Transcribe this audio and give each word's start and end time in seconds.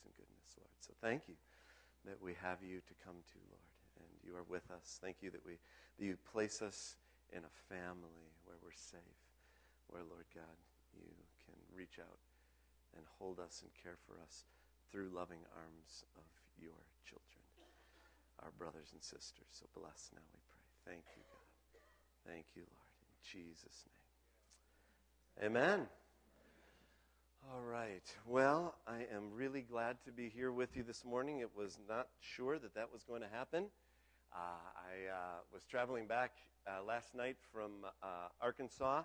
grace 0.00 0.08
and 0.08 0.16
goodness, 0.16 0.56
Lord. 0.56 0.72
So 0.80 0.92
thank 1.00 1.28
you 1.28 1.36
that 2.08 2.16
we 2.20 2.32
have 2.40 2.64
you 2.64 2.80
to 2.80 2.94
come 3.04 3.20
to, 3.20 3.38
Lord, 3.52 3.72
and 4.00 4.08
you 4.24 4.32
are 4.36 4.46
with 4.48 4.64
us. 4.72 4.98
Thank 5.00 5.20
you 5.20 5.30
that, 5.30 5.44
we, 5.44 5.60
that 5.98 6.04
you 6.04 6.16
place 6.32 6.62
us 6.62 6.96
in 7.32 7.44
a 7.44 7.54
family 7.68 8.32
where 8.44 8.56
we're 8.64 8.76
safe, 8.76 9.20
where, 9.88 10.04
Lord 10.08 10.26
God, 10.32 10.56
you 10.96 11.06
can 11.44 11.56
reach 11.76 12.00
out 12.00 12.20
and 12.96 13.04
hold 13.20 13.38
us 13.38 13.62
and 13.62 13.70
care 13.76 14.00
for 14.08 14.16
us 14.24 14.44
through 14.90 15.12
loving 15.12 15.44
arms 15.54 16.04
of 16.16 16.26
your 16.58 16.80
children, 17.04 17.44
our 18.42 18.50
brothers 18.58 18.90
and 18.96 19.02
sisters. 19.02 19.52
So 19.52 19.68
bless 19.76 20.10
now, 20.16 20.24
we 20.32 20.40
pray. 20.48 20.96
Thank 20.96 21.04
you, 21.14 21.22
God. 21.28 21.46
Thank 22.26 22.46
you, 22.56 22.64
Lord. 22.64 22.96
In 23.04 23.12
Jesus' 23.22 23.84
name. 23.86 25.52
Amen. 25.52 25.99
All 27.48 27.62
right. 27.62 28.04
Well, 28.26 28.74
I 28.86 29.06
am 29.14 29.32
really 29.32 29.62
glad 29.62 29.96
to 30.04 30.12
be 30.12 30.28
here 30.28 30.52
with 30.52 30.76
you 30.76 30.82
this 30.82 31.04
morning. 31.04 31.40
It 31.40 31.50
was 31.56 31.78
not 31.88 32.08
sure 32.20 32.58
that 32.58 32.74
that 32.74 32.92
was 32.92 33.02
going 33.02 33.22
to 33.22 33.28
happen. 33.28 33.64
Uh, 34.32 34.36
I 34.76 35.10
uh, 35.10 35.38
was 35.52 35.64
traveling 35.64 36.06
back 36.06 36.32
uh, 36.68 36.84
last 36.84 37.14
night 37.14 37.36
from 37.50 37.86
uh, 38.02 38.06
Arkansas 38.42 39.04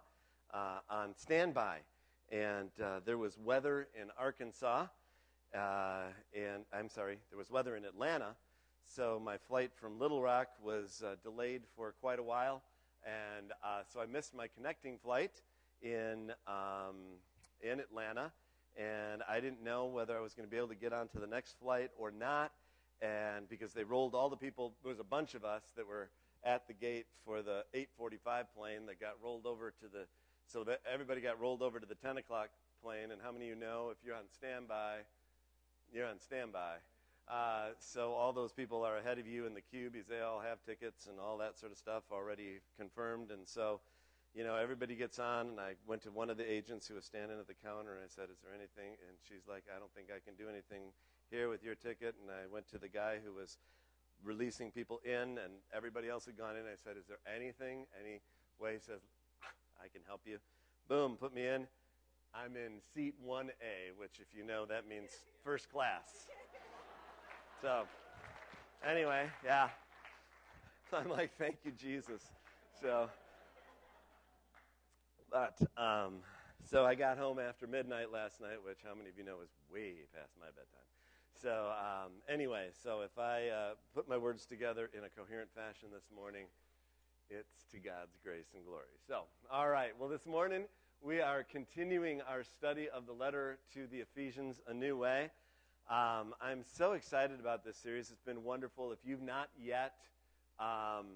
uh, 0.53 0.79
on 0.89 1.15
standby, 1.15 1.79
and 2.29 2.69
uh, 2.83 2.99
there 3.05 3.17
was 3.17 3.37
weather 3.39 3.87
in 3.99 4.09
Arkansas, 4.19 4.87
and 5.53 6.65
I'm 6.73 6.89
sorry, 6.89 7.17
there 7.29 7.39
was 7.39 7.49
weather 7.49 7.77
in 7.77 7.85
Atlanta. 7.85 8.35
So 8.85 9.19
my 9.23 9.37
flight 9.37 9.71
from 9.73 9.97
Little 9.97 10.21
Rock 10.21 10.49
was 10.61 11.03
delayed 11.23 11.61
for 11.75 11.93
quite 12.01 12.19
a 12.19 12.23
while, 12.23 12.61
and 13.05 13.53
so 13.91 14.01
I 14.01 14.05
missed 14.05 14.35
my 14.35 14.47
connecting 14.47 14.97
flight 14.97 15.41
in. 15.81 16.33
Um, 16.47 17.17
in 17.65 17.79
Atlanta, 17.79 18.31
and 18.77 19.23
I 19.27 19.39
didn't 19.39 19.63
know 19.63 19.85
whether 19.85 20.17
I 20.17 20.21
was 20.21 20.33
going 20.33 20.47
to 20.47 20.51
be 20.51 20.57
able 20.57 20.69
to 20.69 20.75
get 20.75 20.93
onto 20.93 21.19
the 21.19 21.27
next 21.27 21.57
flight 21.59 21.91
or 21.97 22.11
not. 22.11 22.51
And 23.01 23.49
because 23.49 23.73
they 23.73 23.83
rolled 23.83 24.15
all 24.15 24.29
the 24.29 24.37
people, 24.37 24.73
there 24.83 24.89
was 24.89 24.99
a 24.99 25.03
bunch 25.03 25.35
of 25.35 25.43
us 25.43 25.63
that 25.75 25.87
were 25.87 26.09
at 26.43 26.67
the 26.67 26.73
gate 26.73 27.07
for 27.25 27.41
the 27.41 27.65
8:45 27.73 28.45
plane 28.55 28.85
that 28.85 28.99
got 28.99 29.15
rolled 29.21 29.45
over 29.45 29.71
to 29.71 29.87
the, 29.87 30.05
so 30.47 30.63
that 30.63 30.81
everybody 30.91 31.21
got 31.21 31.39
rolled 31.39 31.61
over 31.61 31.79
to 31.79 31.85
the 31.85 31.95
10 31.95 32.17
o'clock 32.17 32.49
plane. 32.83 33.11
And 33.11 33.21
how 33.21 33.31
many 33.31 33.49
of 33.49 33.55
you 33.55 33.55
know 33.55 33.89
if 33.91 33.97
you're 34.05 34.15
on 34.15 34.29
standby, 34.31 34.99
you're 35.93 36.07
on 36.07 36.19
standby. 36.19 36.75
Uh, 37.27 37.69
so 37.79 38.13
all 38.13 38.31
those 38.31 38.51
people 38.51 38.83
are 38.83 38.97
ahead 38.97 39.17
of 39.17 39.25
you 39.25 39.47
in 39.47 39.55
the 39.55 39.61
queue 39.61 39.89
because 39.89 40.07
they 40.07 40.21
all 40.21 40.39
have 40.39 40.59
tickets 40.63 41.07
and 41.07 41.19
all 41.19 41.37
that 41.39 41.57
sort 41.57 41.71
of 41.71 41.77
stuff 41.77 42.03
already 42.11 42.59
confirmed. 42.77 43.31
And 43.31 43.47
so 43.47 43.79
you 44.35 44.43
know, 44.43 44.55
everybody 44.57 44.95
gets 44.95 45.17
on, 45.17 45.47
and 45.55 45.59
I 45.59 45.75
went 45.87 46.01
to 46.03 46.11
one 46.11 46.29
of 46.29 46.35
the 46.35 46.43
agents 46.43 46.87
who 46.87 46.95
was 46.95 47.05
standing 47.05 47.39
at 47.39 47.47
the 47.47 47.53
counter, 47.53 47.95
and 47.95 48.03
I 48.03 48.09
said, 48.09 48.25
Is 48.29 48.37
there 48.43 48.51
anything? 48.53 48.99
And 49.07 49.15
she's 49.23 49.47
like, 49.47 49.63
I 49.73 49.79
don't 49.79 49.91
think 49.95 50.09
I 50.11 50.19
can 50.19 50.35
do 50.35 50.51
anything 50.51 50.91
here 51.31 51.47
with 51.47 51.63
your 51.63 51.73
ticket. 51.73 52.15
And 52.21 52.29
I 52.29 52.51
went 52.51 52.67
to 52.71 52.77
the 52.77 52.89
guy 52.89 53.19
who 53.23 53.33
was 53.33 53.57
releasing 54.21 54.71
people 54.71 54.99
in, 55.05 55.39
and 55.39 55.63
everybody 55.73 56.09
else 56.09 56.25
had 56.25 56.37
gone 56.37 56.57
in. 56.57 56.63
I 56.63 56.75
said, 56.83 56.97
Is 56.99 57.07
there 57.07 57.23
anything, 57.23 57.87
any 57.95 58.19
way? 58.59 58.73
He 58.73 58.79
says, 58.79 58.99
ah, 59.41 59.47
I 59.79 59.87
can 59.87 60.01
help 60.05 60.21
you. 60.25 60.37
Boom, 60.89 61.15
put 61.15 61.33
me 61.33 61.47
in. 61.47 61.65
I'm 62.33 62.57
in 62.57 62.83
seat 62.93 63.15
1A, 63.25 63.95
which, 63.97 64.19
if 64.19 64.27
you 64.37 64.43
know, 64.43 64.65
that 64.65 64.85
means 64.85 65.11
first 65.45 65.71
class. 65.71 66.27
So, 67.61 67.83
anyway, 68.85 69.27
yeah. 69.45 69.69
I'm 70.93 71.09
like, 71.09 71.31
Thank 71.37 71.59
you, 71.63 71.71
Jesus. 71.71 72.21
So, 72.81 73.09
but 75.35 75.59
um, 75.75 76.13
so 76.63 76.85
I 76.85 76.95
got 76.95 77.17
home 77.17 77.39
after 77.39 77.67
midnight 77.67 78.09
last 78.09 78.39
night, 78.39 78.63
which 78.63 78.77
how 78.87 78.95
many 78.95 79.09
of 79.09 79.17
you 79.17 79.25
know 79.25 79.41
is 79.43 79.49
way 79.69 79.95
past 80.15 80.31
my 80.39 80.45
bedtime. 80.45 80.87
So 81.41 81.73
um, 81.75 82.11
anyway, 82.29 82.69
so 82.81 83.01
if 83.01 83.19
I 83.19 83.49
uh, 83.49 83.73
put 83.93 84.07
my 84.07 84.15
words 84.15 84.45
together 84.45 84.89
in 84.97 85.03
a 85.03 85.09
coherent 85.09 85.49
fashion 85.53 85.89
this 85.93 86.05
morning, 86.15 86.45
it's 87.29 87.65
to 87.73 87.79
God's 87.79 88.17
grace 88.23 88.45
and 88.55 88.63
glory. 88.63 88.95
So, 89.09 89.23
all 89.51 89.67
right. 89.67 89.91
Well, 89.99 90.07
this 90.07 90.25
morning 90.25 90.63
we 91.01 91.19
are 91.19 91.43
continuing 91.43 92.21
our 92.21 92.45
study 92.45 92.87
of 92.87 93.05
the 93.05 93.11
letter 93.11 93.57
to 93.73 93.87
the 93.87 93.97
Ephesians 93.97 94.61
a 94.69 94.73
new 94.73 94.95
way. 94.95 95.31
Um, 95.89 96.33
I'm 96.39 96.63
so 96.63 96.93
excited 96.93 97.41
about 97.41 97.65
this 97.65 97.75
series. 97.75 98.09
It's 98.09 98.21
been 98.21 98.45
wonderful. 98.45 98.93
If 98.93 98.99
you've 99.03 99.21
not 99.21 99.49
yet 99.61 99.95
um, 100.61 101.07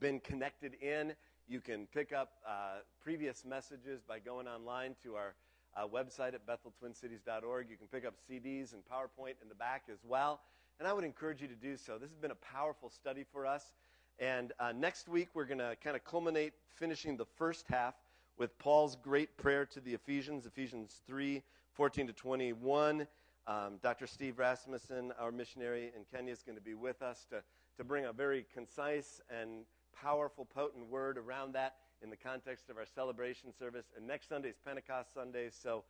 been 0.00 0.18
connected 0.18 0.72
in, 0.80 1.12
you 1.48 1.60
can 1.60 1.86
pick 1.86 2.12
up 2.12 2.32
uh, 2.46 2.78
previous 3.00 3.44
messages 3.44 4.00
by 4.06 4.18
going 4.18 4.48
online 4.48 4.96
to 5.02 5.14
our 5.14 5.34
uh, 5.76 5.86
website 5.86 6.34
at 6.34 6.46
betheltwincities.org. 6.46 7.70
You 7.70 7.76
can 7.76 7.86
pick 7.86 8.04
up 8.04 8.14
CDs 8.28 8.72
and 8.72 8.82
PowerPoint 8.84 9.34
in 9.42 9.48
the 9.48 9.54
back 9.54 9.84
as 9.92 9.98
well. 10.04 10.40
And 10.78 10.88
I 10.88 10.92
would 10.92 11.04
encourage 11.04 11.40
you 11.40 11.48
to 11.48 11.54
do 11.54 11.76
so. 11.76 11.98
This 11.98 12.10
has 12.10 12.18
been 12.18 12.32
a 12.32 12.36
powerful 12.36 12.90
study 12.90 13.24
for 13.32 13.46
us. 13.46 13.74
And 14.18 14.52
uh, 14.58 14.72
next 14.72 15.08
week, 15.08 15.28
we're 15.34 15.44
going 15.44 15.58
to 15.58 15.76
kind 15.82 15.94
of 15.94 16.04
culminate 16.04 16.54
finishing 16.74 17.16
the 17.16 17.24
first 17.24 17.66
half 17.68 17.94
with 18.38 18.58
Paul's 18.58 18.96
great 18.96 19.36
prayer 19.36 19.64
to 19.66 19.80
the 19.80 19.94
Ephesians, 19.94 20.46
Ephesians 20.46 21.02
3 21.06 21.42
14 21.72 22.06
to 22.06 22.12
21. 22.12 23.06
Um, 23.46 23.78
Dr. 23.82 24.06
Steve 24.06 24.38
Rasmussen, 24.38 25.12
our 25.20 25.30
missionary 25.30 25.92
in 25.94 26.04
Kenya, 26.10 26.32
is 26.32 26.42
going 26.42 26.56
to 26.56 26.64
be 26.64 26.74
with 26.74 27.02
us 27.02 27.26
to, 27.30 27.42
to 27.76 27.84
bring 27.84 28.06
a 28.06 28.12
very 28.12 28.46
concise 28.52 29.20
and 29.30 29.66
powerful, 30.02 30.44
potent 30.44 30.88
word 30.90 31.18
around 31.18 31.54
that 31.54 31.76
in 32.02 32.10
the 32.10 32.16
context 32.16 32.68
of 32.70 32.76
our 32.76 32.86
celebration 32.86 33.52
service. 33.58 33.86
And 33.96 34.06
next 34.06 34.28
Sunday 34.28 34.48
is 34.50 34.56
Pentecost 34.64 35.14
Sunday, 35.14 35.50
so 35.50 35.84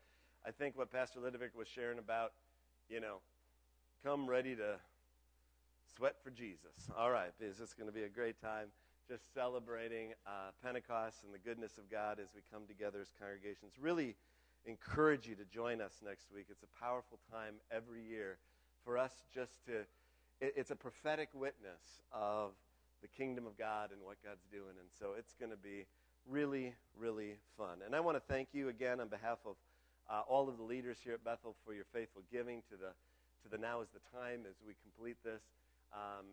I 0.46 0.50
think 0.50 0.76
what 0.76 0.92
Pastor 0.92 1.20
Lidovic 1.20 1.54
was 1.56 1.68
sharing 1.68 1.98
about, 1.98 2.32
you 2.88 3.00
know, 3.00 3.16
come 4.04 4.28
ready 4.28 4.54
to 4.54 4.76
sweat 5.96 6.16
for 6.22 6.30
Jesus. 6.30 6.88
All 6.96 7.10
right, 7.10 7.32
because 7.38 7.60
it's 7.60 7.74
going 7.74 7.88
to 7.88 7.94
be 7.94 8.04
a 8.04 8.08
great 8.08 8.40
time 8.40 8.68
just 9.08 9.32
celebrating 9.34 10.12
uh, 10.26 10.50
Pentecost 10.64 11.18
and 11.24 11.32
the 11.32 11.38
goodness 11.38 11.78
of 11.78 11.90
God 11.90 12.18
as 12.20 12.28
we 12.34 12.42
come 12.52 12.66
together 12.66 13.00
as 13.00 13.08
congregations. 13.18 13.72
Really 13.80 14.16
encourage 14.64 15.28
you 15.28 15.34
to 15.36 15.44
join 15.44 15.80
us 15.80 15.92
next 16.04 16.32
week. 16.34 16.46
It's 16.50 16.64
a 16.64 16.82
powerful 16.82 17.18
time 17.30 17.54
every 17.70 18.02
year 18.02 18.38
for 18.84 18.98
us 18.98 19.12
just 19.32 19.64
to, 19.66 19.78
it, 20.40 20.54
it's 20.56 20.70
a 20.70 20.76
prophetic 20.76 21.28
witness 21.34 22.02
of 22.12 22.50
the 23.02 23.08
kingdom 23.08 23.46
of 23.46 23.58
God 23.58 23.90
and 23.92 24.00
what 24.02 24.16
God's 24.24 24.44
doing. 24.50 24.76
And 24.78 24.88
so 24.98 25.14
it's 25.18 25.34
going 25.38 25.50
to 25.50 25.56
be 25.56 25.86
really, 26.28 26.74
really 26.98 27.38
fun. 27.56 27.84
And 27.84 27.94
I 27.94 28.00
want 28.00 28.16
to 28.16 28.24
thank 28.32 28.48
you 28.52 28.68
again 28.68 29.00
on 29.00 29.08
behalf 29.08 29.38
of 29.46 29.56
uh, 30.10 30.22
all 30.28 30.48
of 30.48 30.56
the 30.56 30.62
leaders 30.62 30.98
here 31.02 31.14
at 31.14 31.24
Bethel 31.24 31.54
for 31.64 31.74
your 31.74 31.86
faithful 31.92 32.22
giving 32.30 32.62
to 32.70 32.76
the, 32.76 32.94
to 33.42 33.48
the 33.50 33.58
Now 33.58 33.80
is 33.80 33.88
the 33.94 34.02
Time 34.16 34.46
as 34.48 34.54
we 34.66 34.74
complete 34.82 35.16
this. 35.24 35.42
Um, 35.92 36.26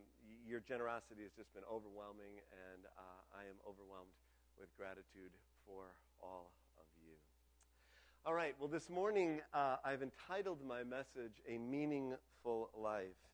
your 0.48 0.62
generosity 0.62 1.22
has 1.24 1.32
just 1.38 1.54
been 1.54 1.64
overwhelming, 1.70 2.42
and 2.52 2.86
uh, 2.98 3.38
I 3.38 3.46
am 3.46 3.58
overwhelmed 3.66 4.14
with 4.60 4.70
gratitude 4.78 5.32
for 5.66 5.86
all 6.22 6.50
of 6.78 6.86
you. 7.06 7.14
All 8.26 8.34
right, 8.34 8.56
well, 8.60 8.70
this 8.70 8.90
morning 8.90 9.42
uh, 9.54 9.78
I've 9.86 10.02
entitled 10.02 10.60
my 10.68 10.84
message 10.84 11.42
A 11.48 11.58
Meaningful 11.58 12.70
Life. 12.78 13.33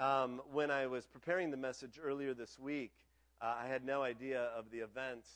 Um, 0.00 0.40
when 0.50 0.70
I 0.70 0.86
was 0.86 1.04
preparing 1.04 1.50
the 1.50 1.58
message 1.58 2.00
earlier 2.02 2.32
this 2.32 2.58
week, 2.58 2.92
uh, 3.42 3.56
I 3.62 3.66
had 3.66 3.84
no 3.84 4.02
idea 4.02 4.44
of 4.56 4.70
the 4.72 4.78
events 4.78 5.28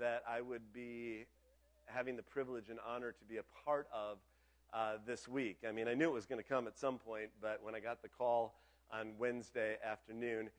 that 0.00 0.24
I 0.28 0.40
would 0.40 0.72
be 0.72 1.26
having 1.86 2.16
the 2.16 2.22
privilege 2.24 2.70
and 2.70 2.80
honor 2.84 3.12
to 3.12 3.24
be 3.26 3.36
a 3.36 3.44
part 3.64 3.86
of 3.94 4.18
uh, 4.74 4.94
this 5.06 5.28
week. 5.28 5.58
I 5.68 5.70
mean, 5.70 5.86
I 5.86 5.94
knew 5.94 6.08
it 6.08 6.12
was 6.12 6.26
going 6.26 6.42
to 6.42 6.48
come 6.48 6.66
at 6.66 6.76
some 6.76 6.98
point, 6.98 7.30
but 7.40 7.62
when 7.62 7.76
I 7.76 7.78
got 7.78 8.02
the 8.02 8.08
call 8.08 8.56
on 8.92 9.12
Wednesday 9.16 9.76
afternoon, 9.88 10.50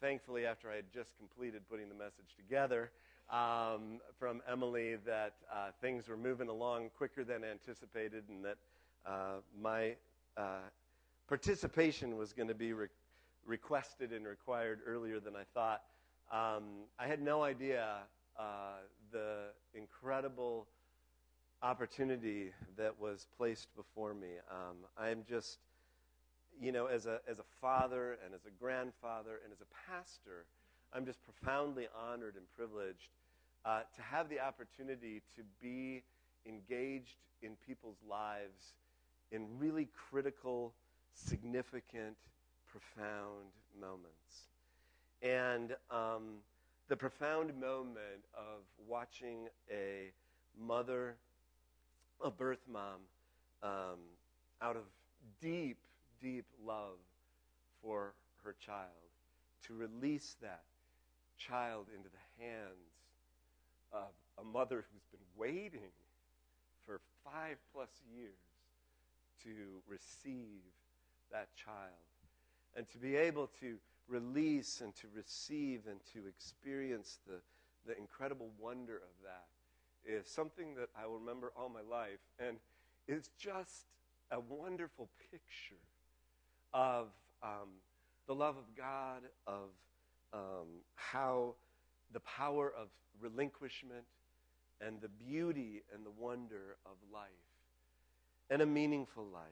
thankfully, 0.00 0.46
after 0.46 0.70
I 0.70 0.76
had 0.76 0.90
just 0.90 1.18
completed 1.18 1.68
putting 1.68 1.90
the 1.90 1.94
message 1.94 2.34
together 2.34 2.92
um, 3.30 4.00
from 4.18 4.40
Emily, 4.50 4.96
that 5.04 5.34
uh, 5.52 5.68
things 5.82 6.08
were 6.08 6.16
moving 6.16 6.48
along 6.48 6.88
quicker 6.96 7.24
than 7.24 7.44
anticipated, 7.44 8.24
and 8.30 8.42
that 8.42 8.56
uh, 9.04 9.40
my 9.60 9.96
uh, 10.38 10.60
participation 11.28 12.16
was 12.16 12.32
going 12.32 12.48
to 12.48 12.54
be 12.54 12.72
re- 12.72 12.88
requested 13.44 14.12
and 14.12 14.26
required 14.26 14.80
earlier 14.86 15.20
than 15.20 15.34
I 15.34 15.42
thought. 15.54 15.82
Um, 16.32 16.64
I 16.98 17.06
had 17.06 17.20
no 17.20 17.42
idea 17.42 17.98
uh, 18.38 18.78
the 19.12 19.46
incredible 19.74 20.66
opportunity 21.62 22.52
that 22.76 23.00
was 23.00 23.26
placed 23.36 23.74
before 23.76 24.14
me. 24.14 24.28
Um, 24.50 24.76
I'm 24.98 25.24
just, 25.28 25.58
you 26.60 26.72
know, 26.72 26.86
as 26.86 27.06
a, 27.06 27.20
as 27.28 27.38
a 27.38 27.44
father 27.60 28.18
and 28.24 28.34
as 28.34 28.44
a 28.46 28.50
grandfather 28.50 29.40
and 29.44 29.52
as 29.52 29.60
a 29.60 29.90
pastor, 29.90 30.44
I'm 30.92 31.04
just 31.04 31.18
profoundly 31.24 31.88
honored 32.08 32.34
and 32.36 32.44
privileged 32.56 33.10
uh, 33.64 33.80
to 33.96 34.02
have 34.02 34.28
the 34.28 34.40
opportunity 34.40 35.22
to 35.36 35.42
be 35.60 36.02
engaged 36.46 37.18
in 37.42 37.56
people's 37.66 37.98
lives 38.08 38.74
in 39.32 39.46
really 39.58 39.88
critical 40.10 40.72
significant, 41.16 42.16
profound 42.70 43.50
moments. 43.80 44.46
And 45.22 45.74
um, 45.90 46.38
the 46.88 46.96
profound 46.96 47.48
moment 47.58 48.24
of 48.34 48.62
watching 48.86 49.48
a 49.70 50.12
mother, 50.60 51.16
a 52.22 52.30
birth 52.30 52.64
mom, 52.70 53.00
um, 53.62 53.98
out 54.62 54.76
of 54.76 54.82
deep, 55.40 55.78
deep 56.20 56.44
love 56.64 56.98
for 57.82 58.12
her 58.44 58.54
child, 58.64 58.90
to 59.66 59.74
release 59.74 60.36
that 60.42 60.62
child 61.38 61.86
into 61.96 62.08
the 62.08 62.44
hands 62.44 62.96
of 63.92 64.08
a 64.38 64.44
mother 64.44 64.84
who's 64.92 65.06
been 65.10 65.26
waiting 65.36 65.90
for 66.84 67.00
five 67.24 67.56
plus 67.72 67.88
years 68.14 68.32
to 69.42 69.50
receive 69.88 70.62
that 71.32 71.48
child 71.56 72.06
and 72.76 72.88
to 72.90 72.98
be 72.98 73.16
able 73.16 73.48
to 73.60 73.76
release 74.08 74.80
and 74.80 74.94
to 74.96 75.06
receive 75.14 75.82
and 75.88 75.98
to 76.12 76.28
experience 76.28 77.18
the, 77.26 77.40
the 77.86 77.98
incredible 77.98 78.50
wonder 78.58 78.96
of 78.96 79.10
that 79.24 79.46
is 80.06 80.28
something 80.28 80.74
that 80.76 80.88
I 80.96 81.06
will 81.06 81.18
remember 81.18 81.52
all 81.56 81.68
my 81.68 81.80
life. 81.80 82.20
And 82.38 82.58
it's 83.08 83.30
just 83.38 83.86
a 84.30 84.38
wonderful 84.38 85.08
picture 85.30 85.82
of 86.72 87.08
um, 87.42 87.68
the 88.26 88.34
love 88.34 88.56
of 88.56 88.76
God, 88.76 89.22
of 89.46 89.70
um, 90.32 90.82
how 90.94 91.54
the 92.12 92.20
power 92.20 92.72
of 92.78 92.88
relinquishment 93.20 94.04
and 94.80 95.00
the 95.00 95.08
beauty 95.08 95.82
and 95.94 96.04
the 96.04 96.10
wonder 96.10 96.76
of 96.84 96.92
life 97.12 97.30
and 98.50 98.62
a 98.62 98.66
meaningful 98.66 99.24
life. 99.24 99.42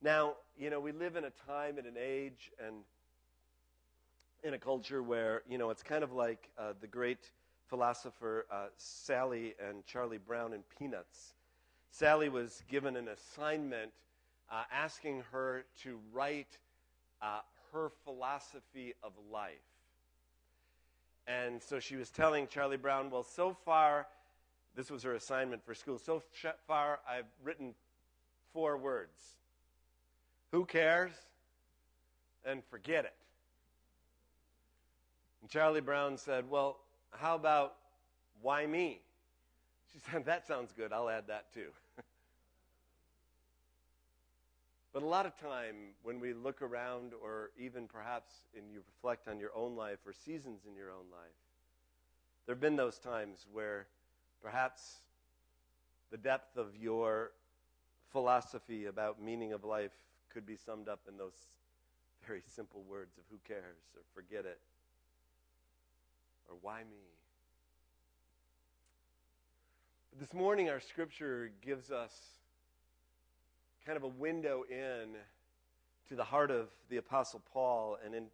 Now, 0.00 0.34
you 0.56 0.70
know, 0.70 0.78
we 0.78 0.92
live 0.92 1.16
in 1.16 1.24
a 1.24 1.32
time 1.46 1.76
and 1.76 1.86
an 1.86 1.96
age 2.00 2.52
and 2.64 2.76
in 4.44 4.54
a 4.54 4.58
culture 4.58 5.02
where, 5.02 5.42
you 5.48 5.58
know, 5.58 5.70
it's 5.70 5.82
kind 5.82 6.04
of 6.04 6.12
like 6.12 6.50
uh, 6.56 6.72
the 6.80 6.86
great 6.86 7.32
philosopher 7.66 8.46
uh, 8.50 8.66
Sally 8.76 9.54
and 9.66 9.84
Charlie 9.86 10.18
Brown 10.18 10.52
in 10.52 10.60
Peanuts. 10.78 11.34
Sally 11.90 12.28
was 12.28 12.62
given 12.68 12.94
an 12.94 13.08
assignment 13.08 13.90
uh, 14.52 14.62
asking 14.72 15.24
her 15.32 15.64
to 15.82 15.98
write 16.12 16.58
uh, 17.20 17.40
her 17.72 17.90
philosophy 18.04 18.94
of 19.02 19.12
life. 19.32 19.52
And 21.26 21.60
so 21.60 21.80
she 21.80 21.96
was 21.96 22.10
telling 22.10 22.46
Charlie 22.46 22.76
Brown, 22.76 23.10
well, 23.10 23.24
so 23.24 23.52
far, 23.64 24.06
this 24.76 24.92
was 24.92 25.02
her 25.02 25.14
assignment 25.14 25.64
for 25.64 25.74
school, 25.74 25.98
so 25.98 26.22
far 26.68 27.00
I've 27.06 27.26
written 27.42 27.74
four 28.52 28.76
words 28.76 29.34
Who 30.52 30.64
cares? 30.64 31.12
And 32.44 32.62
forget 32.70 33.04
it. 33.04 33.14
And 35.42 35.50
Charlie 35.50 35.80
Brown 35.80 36.16
said, 36.16 36.48
well, 36.48 36.78
how 37.10 37.34
about 37.34 37.74
why 38.40 38.66
me? 38.66 39.00
She 39.92 39.98
said, 40.10 40.24
that 40.26 40.46
sounds 40.46 40.72
good. 40.72 40.92
I'll 40.92 41.08
add 41.08 41.26
that 41.28 41.52
too. 41.52 41.68
But 44.98 45.02
a 45.02 45.06
lot 45.06 45.26
of 45.26 45.38
time 45.38 45.76
when 46.02 46.18
we 46.18 46.32
look 46.32 46.62
around, 46.62 47.12
or 47.22 47.50
even 47.56 47.86
perhaps 47.86 48.32
and 48.56 48.64
you 48.72 48.80
reflect 48.94 49.28
on 49.28 49.38
your 49.38 49.54
own 49.54 49.76
life 49.76 49.98
or 50.06 50.12
seasons 50.12 50.62
in 50.66 50.74
your 50.74 50.90
own 50.90 51.04
life, 51.12 51.30
there 52.46 52.54
have 52.54 52.60
been 52.60 52.74
those 52.74 52.98
times 52.98 53.46
where 53.52 53.86
perhaps 54.42 55.02
the 56.10 56.16
depth 56.16 56.56
of 56.56 56.74
your 56.74 57.32
philosophy 58.10 58.86
about 58.86 59.22
meaning 59.22 59.52
of 59.52 59.62
life 59.62 59.92
could 60.32 60.46
be 60.46 60.56
summed 60.56 60.88
up 60.88 61.00
in 61.08 61.16
those 61.16 61.34
very 62.26 62.42
simple 62.54 62.82
words 62.88 63.16
of 63.18 63.24
who 63.30 63.38
cares 63.46 63.82
or 63.94 64.02
forget 64.14 64.44
it 64.44 64.58
or 66.48 66.56
why 66.62 66.80
me. 66.80 67.04
But 70.10 70.20
this 70.20 70.34
morning, 70.34 70.70
our 70.70 70.80
scripture 70.80 71.50
gives 71.64 71.90
us 71.90 72.12
kind 73.84 73.96
of 73.96 74.02
a 74.02 74.08
window 74.08 74.64
in 74.68 75.16
to 76.08 76.16
the 76.16 76.24
heart 76.24 76.50
of 76.50 76.68
the 76.88 76.96
Apostle 76.96 77.42
Paul 77.52 77.98
and 78.04 78.14
in, 78.14 78.26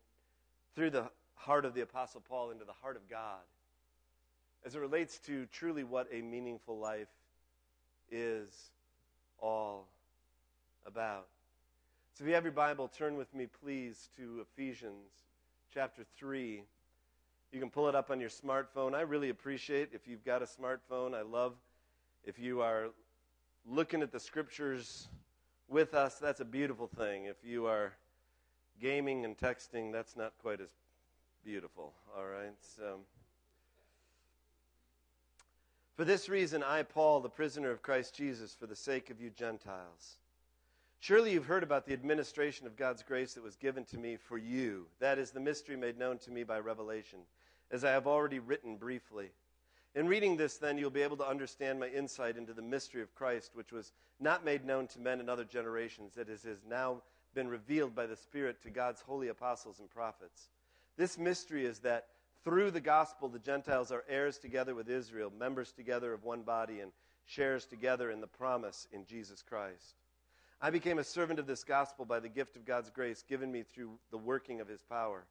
through 0.74 0.90
the 0.90 1.10
heart 1.34 1.64
of 1.64 1.74
the 1.74 1.80
Apostle 1.82 2.22
Paul 2.28 2.50
into 2.50 2.64
the 2.64 2.72
heart 2.72 2.96
of 2.96 3.08
God 3.08 3.40
as 4.64 4.74
it 4.74 4.78
relates 4.78 5.18
to 5.18 5.46
truly 5.46 5.84
what 5.84 6.08
a 6.12 6.22
meaningful 6.22 6.78
life 6.78 7.08
is 8.10 8.48
all 9.40 9.86
about. 10.86 11.26
So 12.16 12.22
if 12.22 12.28
you 12.28 12.34
have 12.36 12.44
your 12.44 12.52
Bible, 12.52 12.86
turn 12.86 13.16
with 13.16 13.34
me, 13.34 13.48
please, 13.60 14.08
to 14.16 14.40
Ephesians 14.40 15.10
chapter 15.72 16.04
3. 16.16 16.62
You 17.50 17.58
can 17.58 17.70
pull 17.70 17.88
it 17.88 17.96
up 17.96 18.12
on 18.12 18.20
your 18.20 18.30
smartphone. 18.30 18.94
I 18.94 19.00
really 19.00 19.30
appreciate 19.30 19.88
if 19.92 20.06
you've 20.06 20.24
got 20.24 20.40
a 20.40 20.44
smartphone. 20.44 21.12
I 21.12 21.22
love 21.22 21.54
if 22.24 22.38
you 22.38 22.60
are 22.60 22.90
looking 23.68 24.00
at 24.00 24.12
the 24.12 24.20
scriptures 24.20 25.08
with 25.68 25.92
us, 25.94 26.20
that's 26.20 26.38
a 26.38 26.44
beautiful 26.44 26.86
thing. 26.86 27.24
If 27.24 27.38
you 27.44 27.66
are 27.66 27.92
gaming 28.80 29.24
and 29.24 29.36
texting, 29.36 29.90
that's 29.90 30.16
not 30.16 30.34
quite 30.40 30.60
as 30.60 30.70
beautiful. 31.44 31.92
All 32.16 32.26
right? 32.26 32.54
So, 32.76 33.00
for 35.96 36.04
this 36.04 36.28
reason, 36.28 36.62
I, 36.62 36.84
Paul, 36.84 37.18
the 37.18 37.28
prisoner 37.28 37.72
of 37.72 37.82
Christ 37.82 38.14
Jesus, 38.14 38.54
for 38.54 38.66
the 38.66 38.76
sake 38.76 39.10
of 39.10 39.20
you 39.20 39.30
Gentiles. 39.30 40.18
Surely 41.00 41.32
you've 41.32 41.46
heard 41.46 41.62
about 41.62 41.86
the 41.86 41.92
administration 41.92 42.66
of 42.66 42.76
God's 42.76 43.02
grace 43.02 43.34
that 43.34 43.42
was 43.42 43.56
given 43.56 43.84
to 43.86 43.98
me 43.98 44.16
for 44.16 44.38
you. 44.38 44.86
That 45.00 45.18
is 45.18 45.30
the 45.30 45.40
mystery 45.40 45.76
made 45.76 45.98
known 45.98 46.18
to 46.18 46.30
me 46.30 46.44
by 46.44 46.58
revelation, 46.60 47.20
as 47.70 47.84
I 47.84 47.90
have 47.90 48.06
already 48.06 48.38
written 48.38 48.76
briefly. 48.76 49.30
In 49.94 50.08
reading 50.08 50.36
this, 50.36 50.56
then, 50.56 50.76
you'll 50.76 50.90
be 50.90 51.02
able 51.02 51.18
to 51.18 51.28
understand 51.28 51.78
my 51.78 51.88
insight 51.88 52.36
into 52.36 52.52
the 52.52 52.62
mystery 52.62 53.02
of 53.02 53.14
Christ, 53.14 53.52
which 53.54 53.70
was 53.70 53.92
not 54.18 54.44
made 54.44 54.64
known 54.64 54.88
to 54.88 54.98
men 54.98 55.20
in 55.20 55.28
other 55.28 55.44
generations, 55.44 56.14
that 56.14 56.28
has 56.28 56.44
now 56.68 57.02
been 57.34 57.48
revealed 57.48 57.94
by 57.94 58.06
the 58.06 58.16
Spirit 58.16 58.62
to 58.62 58.70
God's 58.70 59.00
holy 59.02 59.28
apostles 59.28 59.78
and 59.78 59.90
prophets. 59.90 60.48
This 60.96 61.18
mystery 61.18 61.64
is 61.64 61.80
that 61.80 62.06
through 62.44 62.70
the 62.70 62.80
gospel, 62.80 63.28
the 63.28 63.38
Gentiles 63.38 63.92
are 63.92 64.04
heirs 64.08 64.38
together 64.38 64.74
with 64.74 64.88
Israel, 64.88 65.32
members 65.36 65.72
together 65.72 66.12
of 66.12 66.24
one 66.24 66.42
body, 66.42 66.80
and 66.80 66.92
shares 67.26 67.64
together 67.64 68.10
in 68.10 68.20
the 68.20 68.26
promise 68.26 68.86
in 68.92 69.04
Jesus 69.06 69.42
Christ. 69.42 69.94
I 70.60 70.70
became 70.70 70.98
a 70.98 71.04
servant 71.04 71.38
of 71.38 71.46
this 71.46 71.64
gospel 71.64 72.04
by 72.04 72.20
the 72.20 72.28
gift 72.28 72.56
of 72.56 72.64
God's 72.64 72.90
grace 72.90 73.22
given 73.22 73.52
me 73.52 73.62
through 73.62 73.98
the 74.10 74.18
working 74.18 74.60
of 74.60 74.68
his 74.68 74.82
power. 74.82 75.26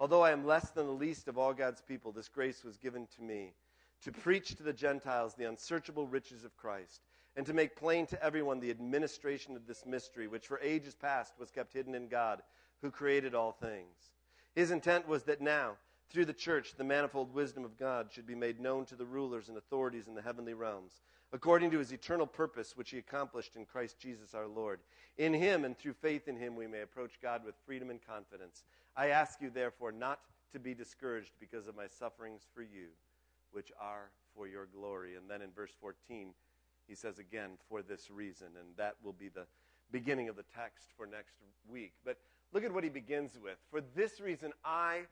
Although 0.00 0.22
I 0.22 0.30
am 0.30 0.46
less 0.46 0.70
than 0.70 0.86
the 0.86 0.92
least 0.92 1.28
of 1.28 1.36
all 1.36 1.52
God's 1.52 1.82
people, 1.82 2.12
this 2.12 2.28
grace 2.28 2.64
was 2.64 2.76
given 2.76 3.06
to 3.16 3.22
me 3.22 3.54
to 4.02 4.12
preach 4.12 4.54
to 4.54 4.62
the 4.62 4.72
Gentiles 4.72 5.34
the 5.34 5.48
unsearchable 5.48 6.06
riches 6.06 6.44
of 6.44 6.56
Christ, 6.56 7.02
and 7.36 7.44
to 7.46 7.52
make 7.52 7.76
plain 7.76 8.06
to 8.06 8.22
everyone 8.22 8.60
the 8.60 8.70
administration 8.70 9.56
of 9.56 9.66
this 9.66 9.84
mystery, 9.84 10.28
which 10.28 10.46
for 10.46 10.60
ages 10.60 10.94
past 10.94 11.34
was 11.38 11.50
kept 11.50 11.72
hidden 11.72 11.94
in 11.94 12.08
God, 12.08 12.42
who 12.80 12.90
created 12.90 13.34
all 13.34 13.52
things. 13.52 14.12
His 14.54 14.70
intent 14.70 15.08
was 15.08 15.24
that 15.24 15.40
now, 15.40 15.76
through 16.10 16.24
the 16.24 16.32
church, 16.32 16.74
the 16.76 16.84
manifold 16.84 17.32
wisdom 17.34 17.64
of 17.64 17.78
God 17.78 18.08
should 18.10 18.26
be 18.26 18.34
made 18.34 18.60
known 18.60 18.84
to 18.86 18.96
the 18.96 19.04
rulers 19.04 19.48
and 19.48 19.58
authorities 19.58 20.08
in 20.08 20.14
the 20.14 20.22
heavenly 20.22 20.54
realms, 20.54 21.02
according 21.32 21.70
to 21.70 21.78
his 21.78 21.92
eternal 21.92 22.26
purpose, 22.26 22.76
which 22.76 22.90
he 22.90 22.98
accomplished 22.98 23.56
in 23.56 23.64
Christ 23.64 23.98
Jesus 23.98 24.34
our 24.34 24.46
Lord. 24.46 24.80
In 25.18 25.34
him 25.34 25.64
and 25.64 25.76
through 25.76 25.94
faith 25.94 26.28
in 26.28 26.36
him, 26.36 26.56
we 26.56 26.66
may 26.66 26.80
approach 26.80 27.18
God 27.20 27.44
with 27.44 27.54
freedom 27.66 27.90
and 27.90 28.00
confidence. 28.00 28.64
I 28.96 29.08
ask 29.08 29.40
you, 29.40 29.50
therefore, 29.50 29.92
not 29.92 30.20
to 30.52 30.58
be 30.58 30.74
discouraged 30.74 31.32
because 31.38 31.66
of 31.66 31.76
my 31.76 31.86
sufferings 31.86 32.46
for 32.54 32.62
you 32.62 32.88
which 33.52 33.72
are 33.80 34.10
for 34.34 34.46
your 34.46 34.66
glory. 34.66 35.16
And 35.16 35.28
then 35.28 35.42
in 35.42 35.50
verse 35.50 35.72
14, 35.80 36.28
he 36.86 36.94
says 36.94 37.18
again, 37.18 37.50
for 37.68 37.82
this 37.82 38.10
reason. 38.10 38.48
And 38.58 38.68
that 38.76 38.96
will 39.02 39.12
be 39.12 39.28
the 39.28 39.46
beginning 39.90 40.28
of 40.28 40.36
the 40.36 40.44
text 40.54 40.88
for 40.96 41.06
next 41.06 41.34
week. 41.70 41.92
But 42.04 42.18
look 42.52 42.64
at 42.64 42.72
what 42.72 42.84
he 42.84 42.90
begins 42.90 43.38
with. 43.42 43.56
For 43.70 43.80
this 43.94 44.20
reason, 44.20 44.52
I, 44.64 45.02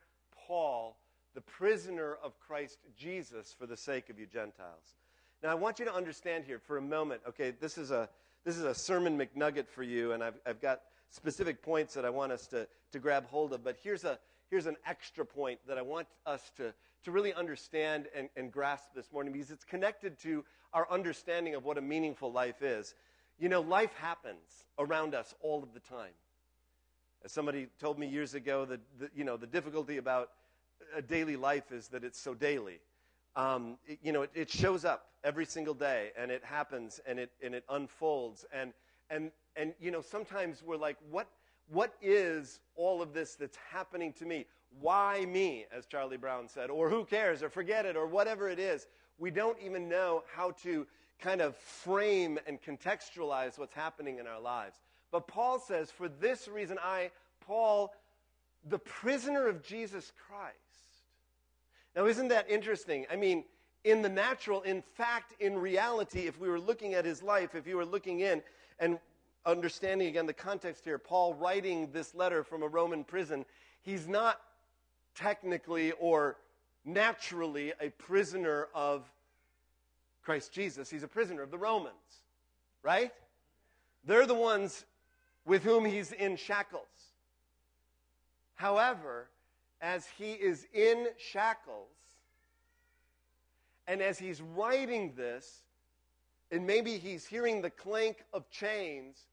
Paul, 0.46 0.96
the 1.34 1.40
prisoner 1.40 2.16
of 2.22 2.38
Christ 2.38 2.78
Jesus, 2.96 3.54
for 3.58 3.66
the 3.66 3.76
sake 3.76 4.08
of 4.10 4.18
you 4.18 4.26
Gentiles. 4.26 4.94
Now, 5.42 5.50
I 5.50 5.54
want 5.54 5.78
you 5.78 5.84
to 5.84 5.94
understand 5.94 6.44
here 6.44 6.58
for 6.58 6.78
a 6.78 6.82
moment, 6.82 7.20
okay, 7.28 7.52
this 7.60 7.76
is 7.76 7.90
a, 7.90 8.08
this 8.44 8.56
is 8.56 8.64
a 8.64 8.74
sermon 8.74 9.18
McNugget 9.18 9.68
for 9.68 9.82
you, 9.82 10.12
and 10.12 10.22
I've, 10.22 10.38
I've 10.46 10.60
got 10.60 10.82
specific 11.10 11.62
points 11.62 11.94
that 11.94 12.04
I 12.04 12.10
want 12.10 12.32
us 12.32 12.46
to, 12.48 12.66
to 12.92 12.98
grab 12.98 13.26
hold 13.26 13.52
of. 13.52 13.64
But 13.64 13.76
here's, 13.82 14.04
a, 14.04 14.18
here's 14.50 14.66
an 14.66 14.76
extra 14.86 15.24
point 15.24 15.58
that 15.66 15.78
I 15.78 15.82
want 15.82 16.06
us 16.24 16.50
to, 16.56 16.72
to 17.04 17.10
really 17.10 17.34
understand 17.34 18.06
and, 18.14 18.28
and 18.36 18.50
grasp 18.50 18.94
this 18.94 19.12
morning 19.12 19.32
because 19.32 19.50
it's 19.50 19.64
connected 19.64 20.18
to 20.20 20.44
our 20.72 20.90
understanding 20.90 21.54
of 21.54 21.64
what 21.64 21.78
a 21.78 21.82
meaningful 21.82 22.32
life 22.32 22.62
is. 22.62 22.94
You 23.38 23.48
know, 23.48 23.60
life 23.60 23.92
happens 23.94 24.64
around 24.78 25.14
us 25.14 25.34
all 25.40 25.62
of 25.62 25.74
the 25.74 25.80
time. 25.80 26.12
As 27.24 27.32
somebody 27.32 27.68
told 27.80 27.98
me 27.98 28.06
years 28.06 28.34
ago, 28.34 28.64
that 28.66 28.80
the, 28.98 29.10
you 29.14 29.24
know, 29.24 29.36
the 29.36 29.46
difficulty 29.46 29.96
about 29.96 30.30
a 30.94 31.02
daily 31.02 31.36
life 31.36 31.72
is 31.72 31.88
that 31.88 32.04
it's 32.04 32.20
so 32.20 32.34
daily. 32.34 32.80
Um, 33.34 33.78
it, 33.86 33.98
you 34.02 34.12
know, 34.12 34.22
it, 34.22 34.30
it, 34.34 34.50
shows 34.50 34.84
up 34.84 35.08
every 35.24 35.44
single 35.44 35.74
day, 35.74 36.10
and 36.18 36.30
it 36.30 36.44
happens, 36.44 37.00
and 37.06 37.18
it 37.18 37.30
and 37.42 37.54
it 37.54 37.64
unfolds, 37.68 38.46
and 38.52 38.72
and 39.10 39.30
and 39.56 39.74
you 39.80 39.90
know, 39.90 40.00
sometimes 40.00 40.62
we're 40.62 40.76
like, 40.76 40.96
what 41.10 41.28
what 41.68 41.94
is 42.00 42.60
all 42.76 43.02
of 43.02 43.12
this 43.12 43.34
that's 43.34 43.58
happening 43.70 44.12
to 44.14 44.24
me? 44.24 44.46
Why 44.80 45.24
me, 45.26 45.66
as 45.74 45.86
Charlie 45.86 46.16
Brown 46.16 46.48
said, 46.48 46.70
or 46.70 46.88
who 46.88 47.04
cares, 47.04 47.42
or 47.42 47.48
forget 47.48 47.86
it, 47.86 47.96
or 47.96 48.06
whatever 48.06 48.48
it 48.48 48.58
is. 48.58 48.86
We 49.18 49.30
don't 49.30 49.56
even 49.64 49.88
know 49.88 50.22
how 50.34 50.50
to 50.62 50.86
kind 51.18 51.40
of 51.40 51.56
frame 51.56 52.38
and 52.46 52.60
contextualize 52.60 53.58
what's 53.58 53.74
happening 53.74 54.18
in 54.18 54.26
our 54.26 54.40
lives. 54.40 54.76
But 55.16 55.28
Paul 55.28 55.58
says, 55.58 55.90
For 55.90 56.10
this 56.10 56.46
reason, 56.46 56.76
I, 56.84 57.10
Paul, 57.46 57.94
the 58.68 58.78
prisoner 58.78 59.48
of 59.48 59.62
Jesus 59.62 60.12
Christ. 60.28 60.54
Now, 61.96 62.04
isn't 62.04 62.28
that 62.28 62.50
interesting? 62.50 63.06
I 63.10 63.16
mean, 63.16 63.44
in 63.82 64.02
the 64.02 64.10
natural, 64.10 64.60
in 64.60 64.82
fact, 64.82 65.32
in 65.40 65.56
reality, 65.56 66.26
if 66.26 66.38
we 66.38 66.50
were 66.50 66.60
looking 66.60 66.92
at 66.92 67.06
his 67.06 67.22
life, 67.22 67.54
if 67.54 67.66
you 67.66 67.78
were 67.78 67.84
looking 67.86 68.20
in 68.20 68.42
and 68.78 68.98
understanding 69.46 70.08
again 70.08 70.26
the 70.26 70.34
context 70.34 70.84
here, 70.84 70.98
Paul 70.98 71.32
writing 71.32 71.88
this 71.92 72.14
letter 72.14 72.44
from 72.44 72.62
a 72.62 72.68
Roman 72.68 73.02
prison, 73.02 73.46
he's 73.80 74.06
not 74.06 74.38
technically 75.14 75.92
or 75.92 76.36
naturally 76.84 77.72
a 77.80 77.88
prisoner 77.88 78.68
of 78.74 79.10
Christ 80.22 80.52
Jesus. 80.52 80.90
He's 80.90 81.04
a 81.04 81.08
prisoner 81.08 81.40
of 81.40 81.50
the 81.50 81.56
Romans, 81.56 82.20
right? 82.82 83.12
They're 84.04 84.26
the 84.26 84.34
ones 84.34 84.84
with 85.46 85.62
whom 85.62 85.84
he's 85.84 86.12
in 86.12 86.36
shackles. 86.36 86.82
However, 88.56 89.28
as 89.80 90.06
he 90.18 90.32
is 90.32 90.66
in 90.74 91.06
shackles, 91.18 91.88
and 93.86 94.02
as 94.02 94.18
he's 94.18 94.42
writing 94.42 95.14
this, 95.16 95.62
and 96.50 96.66
maybe 96.66 96.98
he's 96.98 97.26
hearing 97.26 97.62
the 97.62 97.70
clank 97.70 98.24
of 98.32 98.50
chains, 98.50 99.26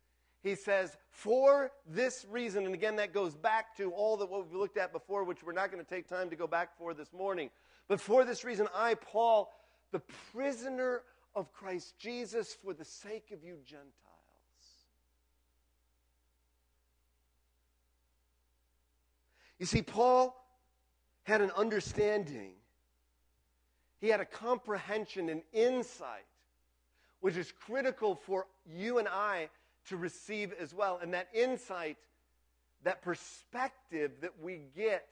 he 0.44 0.56
says, 0.56 0.98
For 1.10 1.72
this 1.88 2.26
reason, 2.30 2.66
and 2.66 2.74
again, 2.74 2.98
that 2.98 3.14
goes 3.14 3.36
back 3.36 3.76
to 3.78 3.92
all 3.92 4.18
that 4.18 4.30
what 4.30 4.46
we've 4.46 4.60
looked 4.60 4.78
at 4.78 4.92
before, 4.92 5.24
which 5.24 5.44
we're 5.44 5.54
not 5.54 5.72
going 5.72 5.84
to 5.84 5.90
take 5.90 6.08
time 6.08 6.30
to 6.30 6.36
go 6.36 6.48
back 6.48 6.78
for 6.78 6.94
this 6.94 7.14
morning. 7.14 7.50
But 7.88 8.00
for 8.00 8.24
this 8.26 8.44
reason, 8.44 8.68
I, 8.76 8.96
Paul, 8.96 9.52
the 9.92 10.02
prisoner 10.32 11.02
of 11.36 11.52
Christ 11.54 11.98
Jesus, 11.98 12.54
for 12.54 12.74
the 12.74 12.86
sake 12.86 13.32
of 13.32 13.44
you 13.44 13.58
Gentiles. 13.66 14.13
You 19.64 19.68
see, 19.68 19.82
Paul 19.82 20.36
had 21.24 21.40
an 21.40 21.50
understanding, 21.56 22.52
he 24.02 24.10
had 24.10 24.20
a 24.20 24.26
comprehension, 24.26 25.30
an 25.30 25.42
insight, 25.54 26.26
which 27.22 27.38
is 27.38 27.54
critical 27.66 28.14
for 28.14 28.48
you 28.70 28.98
and 28.98 29.08
I 29.08 29.48
to 29.88 29.96
receive 29.96 30.52
as 30.60 30.74
well. 30.74 31.00
And 31.02 31.14
that 31.14 31.30
insight, 31.34 31.96
that 32.84 33.02
perspective 33.02 34.12
that 34.20 34.34
we 34.42 34.64
get, 34.76 35.08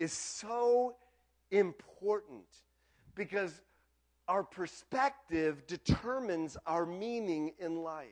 is 0.00 0.12
so 0.12 0.96
important 1.52 2.48
because 3.14 3.60
our 4.26 4.42
perspective 4.42 5.68
determines 5.68 6.56
our 6.66 6.84
meaning 6.84 7.52
in 7.60 7.76
life. 7.84 8.08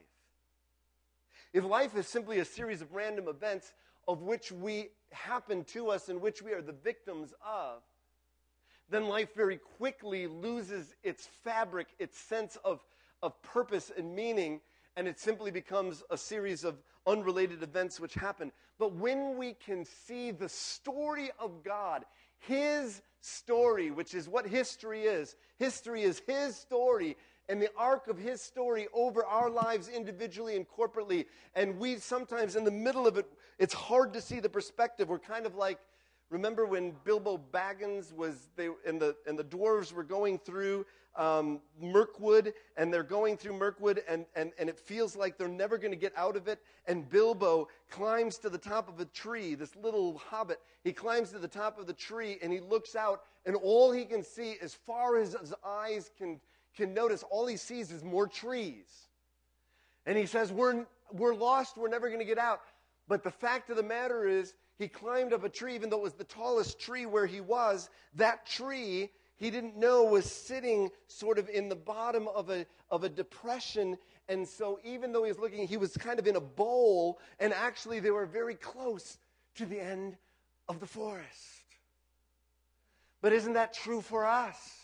If 1.53 1.65
life 1.65 1.97
is 1.97 2.07
simply 2.07 2.39
a 2.39 2.45
series 2.45 2.83
of 2.83 2.95
random 2.95 3.27
events 3.27 3.73
of 4.09 4.23
which 4.23 4.53
we 4.53 4.89
happen 5.13 5.65
to 5.65 5.91
us 5.91 6.09
and 6.09 6.21
which 6.21 6.43
we 6.43 6.53
are 6.53 6.63
the 6.63 6.73
victims 6.73 7.33
of, 7.45 7.83
then 8.89 9.07
life 9.07 9.35
very 9.35 9.57
quickly 9.57 10.27
loses 10.27 10.95
its 11.03 11.29
fabric, 11.45 11.89
its 11.99 12.19
sense 12.19 12.57
of, 12.65 12.85
of 13.23 13.41
purpose 13.43 13.91
and 13.97 14.15
meaning, 14.15 14.61
and 14.97 15.07
it 15.07 15.19
simply 15.19 15.51
becomes 15.51 16.03
a 16.11 16.17
series 16.17 16.65
of 16.65 16.83
unrelated 17.07 17.63
events 17.63 18.01
which 18.01 18.15
happen. 18.15 18.51
But 18.79 18.95
when 18.95 19.37
we 19.37 19.55
can 19.55 19.85
see 19.85 20.31
the 20.33 20.49
story 20.49 21.31
of 21.39 21.63
God, 21.63 22.05
His 22.39 23.01
story, 23.21 23.91
which 23.91 24.15
is 24.15 24.29
what 24.29 24.47
history 24.47 25.03
is, 25.03 25.37
history 25.59 26.03
is 26.03 26.21
His 26.27 26.57
story 26.57 27.17
and 27.51 27.61
the 27.61 27.71
arc 27.77 28.09
of 28.09 28.17
His 28.17 28.41
story 28.41 28.87
over 28.95 29.25
our 29.25 29.51
lives 29.51 29.89
individually 29.89 30.57
and 30.57 30.67
corporately. 30.69 31.27
And 31.55 31.79
we 31.79 31.97
sometimes, 31.97 32.57
in 32.57 32.65
the 32.65 32.71
middle 32.71 33.07
of 33.07 33.19
it, 33.19 33.27
it's 33.59 33.75
hard 33.75 34.15
to 34.15 34.21
see 34.21 34.41
the 34.41 34.49
perspective. 34.49 35.09
We're 35.09 35.19
kind 35.19 35.45
of 35.45 35.57
like, 35.57 35.79
remember 36.31 36.65
when 36.65 36.95
Bilbo 37.05 37.41
Baggins 37.53 38.15
was, 38.15 38.49
they, 38.57 38.69
and, 38.87 39.01
the, 39.01 39.17
and 39.27 39.39
the 39.39 39.45
dwarves 39.45 39.93
were 39.93 40.05
going 40.05 40.39
through 40.39 40.87
um, 41.17 41.61
Mirkwood, 41.81 42.55
and 42.77 42.95
they're 42.95 43.03
going 43.03 43.37
through 43.37 43.59
Mirkwood, 43.59 44.03
and, 44.09 44.25
and, 44.37 44.53
and 44.59 44.69
it 44.69 44.79
feels 44.79 45.17
like 45.17 45.37
they're 45.37 45.49
never 45.49 45.77
going 45.77 45.91
to 45.91 45.97
get 45.97 46.13
out 46.17 46.37
of 46.37 46.47
it. 46.47 46.61
And 46.87 47.09
Bilbo 47.11 47.69
climbs 47.91 48.39
to 48.39 48.49
the 48.49 48.59
top 48.59 48.89
of 48.89 49.01
a 49.01 49.05
tree, 49.07 49.57
this 49.57 49.75
little 49.75 50.19
hobbit. 50.19 50.61
He 50.85 50.93
climbs 50.93 51.31
to 51.33 51.39
the 51.39 51.49
top 51.49 51.79
of 51.79 51.87
the 51.87 51.93
tree, 51.93 52.39
and 52.43 52.53
he 52.53 52.61
looks 52.61 52.95
out, 52.95 53.23
and 53.45 53.57
all 53.57 53.91
he 53.91 54.05
can 54.05 54.23
see, 54.23 54.55
as 54.63 54.73
far 54.75 55.19
as 55.19 55.35
his 55.35 55.53
eyes 55.67 56.11
can, 56.17 56.41
can 56.77 56.95
notice, 56.95 57.25
all 57.31 57.47
he 57.47 57.57
sees 57.57 57.91
is 57.91 58.05
more 58.05 58.27
trees. 58.27 58.87
And 60.07 60.17
he 60.17 60.27
says, 60.27 60.53
We're, 60.53 60.87
we're 61.13 61.35
lost, 61.35 61.77
we're 61.77 61.89
never 61.89 62.09
going 62.09 62.21
to 62.21 62.27
get 62.27 62.39
out. 62.39 62.61
But 63.09 63.25
the 63.25 63.31
fact 63.31 63.71
of 63.71 63.77
the 63.77 63.83
matter 63.83 64.27
is, 64.27 64.55
he 64.79 64.89
climbed 64.89 65.33
up 65.33 65.45
a 65.45 65.49
tree, 65.49 65.75
even 65.75 65.91
though 65.91 65.99
it 65.99 66.03
was 66.03 66.15
the 66.15 66.25
tallest 66.25 66.79
tree 66.79 67.05
where 67.05 67.27
he 67.27 67.41
was. 67.41 67.91
That 68.15 68.47
tree 68.47 69.11
he 69.41 69.51
didn't 69.51 69.77
know 69.77 70.05
was 70.05 70.31
sitting 70.31 70.91
sort 71.07 71.39
of 71.39 71.49
in 71.49 71.71
the 71.71 71.75
bottom 71.75 72.29
of 72.29 72.51
a, 72.51 72.67
of 72.91 73.05
a 73.05 73.09
depression. 73.09 73.97
And 74.29 74.47
so, 74.47 74.79
even 74.85 75.13
though 75.13 75.25
he 75.25 75.31
was 75.31 75.39
looking, 75.39 75.67
he 75.67 75.79
was 75.79 75.97
kind 75.97 76.19
of 76.19 76.27
in 76.27 76.37
a 76.37 76.41
bowl, 76.41 77.19
and 77.41 77.55
actually, 77.55 78.01
they 78.01 78.11
were 78.11 78.27
very 78.27 78.55
close 78.55 79.17
to 79.55 79.65
the 79.65 79.81
end 79.81 80.19
of 80.69 80.79
the 80.79 80.87
forest. 80.87 81.65
But 83.23 83.33
isn't 83.33 83.55
that 83.55 83.73
true 83.73 84.03
for 84.03 84.27
us? 84.27 84.80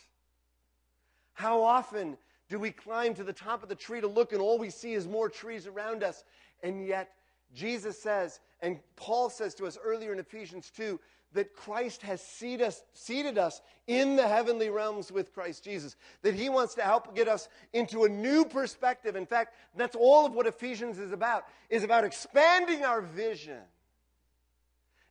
How 1.37 1.61
often 1.61 2.17
do 2.49 2.57
we 2.57 2.71
climb 2.71 3.13
to 3.13 3.23
the 3.23 3.31
top 3.31 3.61
of 3.61 3.69
the 3.69 3.75
tree 3.75 4.01
to 4.01 4.07
look, 4.07 4.31
and 4.31 4.41
all 4.41 4.57
we 4.57 4.71
see 4.71 4.95
is 4.95 5.07
more 5.07 5.29
trees 5.29 5.67
around 5.67 6.03
us? 6.03 6.23
And 6.63 6.83
yet, 6.83 7.11
Jesus 7.53 8.01
says, 8.01 8.39
and 8.59 8.79
Paul 8.95 9.29
says 9.29 9.53
to 9.55 9.67
us 9.67 9.77
earlier 9.83 10.11
in 10.11 10.17
Ephesians 10.17 10.71
2, 10.75 10.99
that 11.33 11.53
Christ 11.55 12.01
has 12.01 12.23
seated 12.23 12.65
us, 12.65 12.81
seated 12.93 13.37
us 13.37 13.61
in 13.85 14.15
the 14.15 14.27
heavenly 14.27 14.71
realms 14.71 15.11
with 15.11 15.31
Christ 15.31 15.63
Jesus. 15.63 15.95
That 16.23 16.33
He 16.33 16.49
wants 16.49 16.73
to 16.73 16.81
help 16.81 17.15
get 17.15 17.27
us 17.27 17.49
into 17.71 18.05
a 18.05 18.09
new 18.09 18.43
perspective. 18.43 19.15
In 19.15 19.27
fact, 19.27 19.53
that's 19.75 19.95
all 19.95 20.25
of 20.25 20.33
what 20.33 20.47
Ephesians 20.47 20.97
is 20.97 21.11
about, 21.11 21.45
is 21.69 21.83
about 21.83 22.03
expanding 22.03 22.83
our 22.83 23.01
vision 23.01 23.61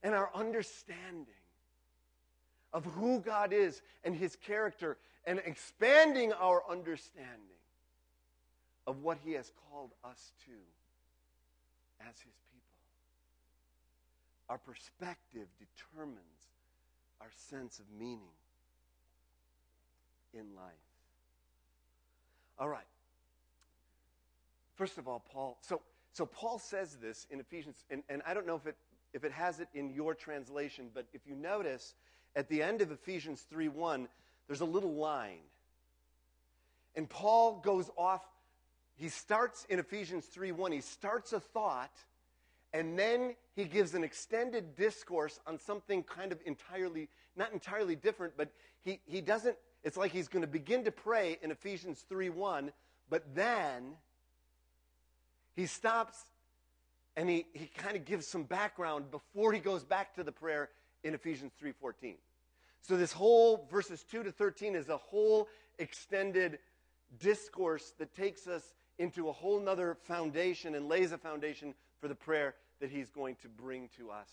and 0.02 0.12
our 0.12 0.28
understanding 0.34 1.26
of 2.72 2.84
who 2.84 3.20
God 3.20 3.52
is 3.52 3.80
and 4.02 4.12
His 4.12 4.34
character 4.34 4.98
and 5.26 5.40
expanding 5.44 6.32
our 6.32 6.62
understanding 6.70 7.58
of 8.86 9.02
what 9.02 9.18
He 9.24 9.32
has 9.32 9.50
called 9.70 9.90
us 10.04 10.32
to 10.46 10.52
as 12.00 12.14
His 12.20 12.34
people. 12.52 12.62
our 14.48 14.58
perspective 14.58 15.48
determines 15.58 16.20
our 17.20 17.30
sense 17.50 17.78
of 17.78 17.84
meaning 17.98 18.20
in 20.32 20.54
life. 20.54 20.72
All 22.58 22.68
right. 22.68 22.86
First 24.76 24.98
of 24.98 25.08
all, 25.08 25.24
Paul, 25.32 25.56
so, 25.62 25.80
so 26.12 26.26
Paul 26.26 26.58
says 26.58 26.96
this 26.96 27.26
in 27.30 27.40
Ephesians, 27.40 27.84
and, 27.90 28.02
and 28.08 28.22
I 28.26 28.34
don't 28.34 28.46
know 28.46 28.56
if 28.56 28.66
it, 28.66 28.76
if 29.12 29.24
it 29.24 29.32
has 29.32 29.60
it 29.60 29.68
in 29.74 29.90
your 29.90 30.14
translation, 30.14 30.90
but 30.94 31.06
if 31.12 31.22
you 31.26 31.34
notice, 31.34 31.94
at 32.34 32.48
the 32.48 32.62
end 32.62 32.82
of 32.82 32.90
Ephesians 32.90 33.46
3 33.50 33.68
1, 33.68 34.08
there's 34.46 34.60
a 34.60 34.66
little 34.66 34.94
line. 34.94 35.38
And 36.94 37.08
Paul 37.08 37.60
goes 37.62 37.90
off, 37.96 38.22
he 38.96 39.08
starts 39.08 39.66
in 39.68 39.78
Ephesians 39.78 40.24
3 40.26 40.52
1, 40.52 40.72
he 40.72 40.80
starts 40.80 41.32
a 41.32 41.40
thought 41.40 41.92
and 42.72 42.98
then 42.98 43.34
he 43.54 43.64
gives 43.64 43.94
an 43.94 44.04
extended 44.04 44.76
discourse 44.76 45.40
on 45.46 45.58
something 45.58 46.02
kind 46.02 46.32
of 46.32 46.38
entirely, 46.44 47.08
not 47.34 47.52
entirely 47.52 47.96
different, 47.96 48.34
but 48.36 48.50
he, 48.84 49.00
he 49.06 49.20
doesn't, 49.20 49.56
it's 49.82 49.96
like 49.96 50.12
he's 50.12 50.28
going 50.28 50.42
to 50.42 50.48
begin 50.48 50.84
to 50.84 50.92
pray 50.92 51.38
in 51.42 51.50
Ephesians 51.50 52.04
3 52.08 52.28
1, 52.28 52.72
but 53.08 53.22
then 53.34 53.94
he 55.54 55.66
stops 55.66 56.18
and 57.16 57.30
he, 57.30 57.46
he 57.54 57.66
kind 57.66 57.96
of 57.96 58.04
gives 58.04 58.26
some 58.26 58.42
background 58.42 59.10
before 59.10 59.52
he 59.52 59.58
goes 59.58 59.82
back 59.82 60.14
to 60.14 60.22
the 60.22 60.32
prayer 60.32 60.68
in 61.02 61.14
Ephesians 61.14 61.52
3:14. 61.62 62.16
So 62.82 62.96
this 62.96 63.12
whole 63.12 63.66
verses 63.70 64.04
2 64.10 64.22
to 64.24 64.32
13 64.32 64.74
is 64.74 64.88
a 64.88 64.96
whole 64.96 65.48
extended 65.78 66.58
discourse 67.18 67.94
that 67.98 68.14
takes 68.14 68.46
us 68.46 68.62
into 68.98 69.28
a 69.28 69.32
whole 69.32 69.60
nother 69.60 69.96
foundation 70.04 70.74
and 70.74 70.88
lays 70.88 71.12
a 71.12 71.18
foundation 71.18 71.74
for 72.00 72.08
the 72.08 72.14
prayer 72.14 72.54
that 72.80 72.90
he's 72.90 73.10
going 73.10 73.36
to 73.36 73.48
bring 73.48 73.88
to 73.96 74.10
us 74.10 74.28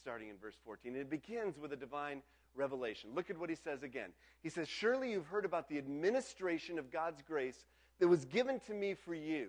starting 0.00 0.28
in 0.28 0.36
verse 0.36 0.56
14. 0.64 0.92
And 0.92 1.00
it 1.00 1.10
begins 1.10 1.58
with 1.58 1.72
a 1.72 1.76
divine 1.76 2.20
revelation. 2.54 3.10
Look 3.14 3.30
at 3.30 3.38
what 3.38 3.48
he 3.48 3.56
says 3.56 3.82
again. 3.82 4.10
He 4.42 4.48
says, 4.48 4.68
Surely 4.68 5.10
you've 5.10 5.26
heard 5.26 5.46
about 5.46 5.68
the 5.68 5.78
administration 5.78 6.78
of 6.78 6.92
God's 6.92 7.22
grace 7.22 7.64
that 8.00 8.08
was 8.08 8.24
given 8.26 8.60
to 8.66 8.74
me 8.74 8.94
for 8.94 9.14
you. 9.14 9.48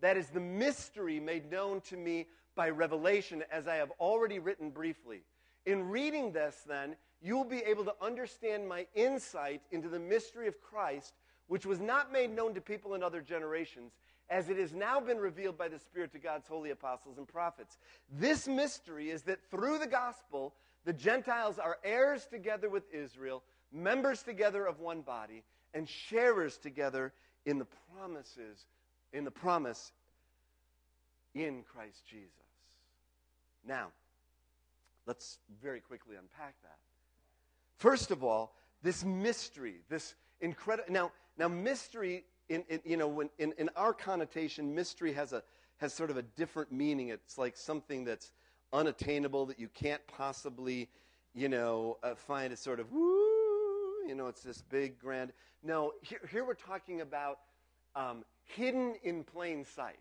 That 0.00 0.16
is 0.16 0.28
the 0.28 0.40
mystery 0.40 1.20
made 1.20 1.50
known 1.50 1.80
to 1.82 1.96
me 1.96 2.26
by 2.54 2.70
revelation, 2.70 3.44
as 3.50 3.68
I 3.68 3.76
have 3.76 3.92
already 4.00 4.38
written 4.38 4.70
briefly. 4.70 5.22
In 5.64 5.88
reading 5.88 6.32
this, 6.32 6.56
then, 6.66 6.96
you 7.22 7.36
will 7.36 7.44
be 7.44 7.60
able 7.60 7.84
to 7.84 7.94
understand 8.02 8.68
my 8.68 8.86
insight 8.94 9.62
into 9.70 9.88
the 9.88 9.98
mystery 9.98 10.48
of 10.48 10.60
Christ, 10.60 11.14
which 11.46 11.64
was 11.64 11.80
not 11.80 12.12
made 12.12 12.34
known 12.34 12.54
to 12.54 12.60
people 12.60 12.94
in 12.94 13.02
other 13.02 13.20
generations 13.20 13.92
as 14.28 14.48
it 14.48 14.56
has 14.56 14.72
now 14.72 14.98
been 14.98 15.18
revealed 15.18 15.58
by 15.58 15.68
the 15.68 15.78
Spirit 15.78 16.12
to 16.12 16.18
God's 16.18 16.48
holy 16.48 16.70
apostles 16.70 17.18
and 17.18 17.28
prophets. 17.28 17.76
This 18.10 18.48
mystery 18.48 19.10
is 19.10 19.22
that 19.22 19.38
through 19.50 19.78
the 19.78 19.86
gospel, 19.86 20.54
the 20.84 20.92
Gentiles 20.92 21.58
are 21.58 21.78
heirs 21.84 22.26
together 22.26 22.68
with 22.68 22.84
Israel, 22.92 23.42
members 23.72 24.22
together 24.22 24.66
of 24.66 24.80
one 24.80 25.02
body, 25.02 25.44
and 25.74 25.88
sharers 25.88 26.56
together 26.56 27.12
in 27.44 27.58
the 27.58 27.66
promises, 27.94 28.66
in 29.12 29.24
the 29.24 29.30
promise 29.30 29.92
in 31.34 31.62
Christ 31.62 32.06
Jesus. 32.08 32.30
Now, 33.66 33.88
let's 35.06 35.38
very 35.62 35.80
quickly 35.80 36.16
unpack 36.16 36.54
that. 36.62 36.78
First 37.78 38.10
of 38.10 38.22
all, 38.22 38.54
this 38.82 39.04
mystery, 39.04 39.76
this 39.88 40.14
incredible. 40.40 40.92
Now, 40.92 41.12
now 41.38 41.48
mystery, 41.48 42.24
in, 42.48 42.64
in 42.68 42.80
you 42.84 42.96
know, 42.96 43.08
when, 43.08 43.30
in, 43.38 43.52
in 43.58 43.70
our 43.76 43.92
connotation, 43.92 44.74
mystery 44.74 45.12
has 45.12 45.32
a 45.32 45.42
has 45.78 45.92
sort 45.92 46.10
of 46.10 46.16
a 46.16 46.22
different 46.22 46.70
meaning. 46.70 47.08
It's 47.08 47.38
like 47.38 47.56
something 47.56 48.04
that's 48.04 48.30
unattainable 48.72 49.46
that 49.46 49.58
you 49.58 49.68
can't 49.74 50.00
possibly, 50.06 50.88
you 51.34 51.48
know, 51.48 51.98
uh, 52.04 52.14
find 52.14 52.52
a 52.52 52.56
sort 52.56 52.78
of 52.78 52.92
woo. 52.92 54.06
You 54.06 54.14
know, 54.14 54.28
it's 54.28 54.42
this 54.42 54.62
big 54.62 54.98
grand. 55.00 55.32
No, 55.62 55.92
here, 56.02 56.20
here 56.30 56.44
we're 56.44 56.54
talking 56.54 57.00
about 57.00 57.38
um, 57.96 58.24
hidden 58.44 58.94
in 59.02 59.24
plain 59.24 59.64
sight. 59.64 59.98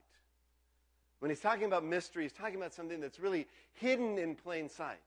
When 1.20 1.30
he's 1.30 1.40
talking 1.40 1.66
about 1.66 1.84
mystery, 1.84 2.24
he's 2.24 2.34
talking 2.34 2.56
about 2.56 2.74
something 2.74 3.00
that's 3.00 3.20
really 3.20 3.48
hidden 3.74 4.18
in 4.18 4.36
plain 4.36 4.70
sight. 4.70 5.00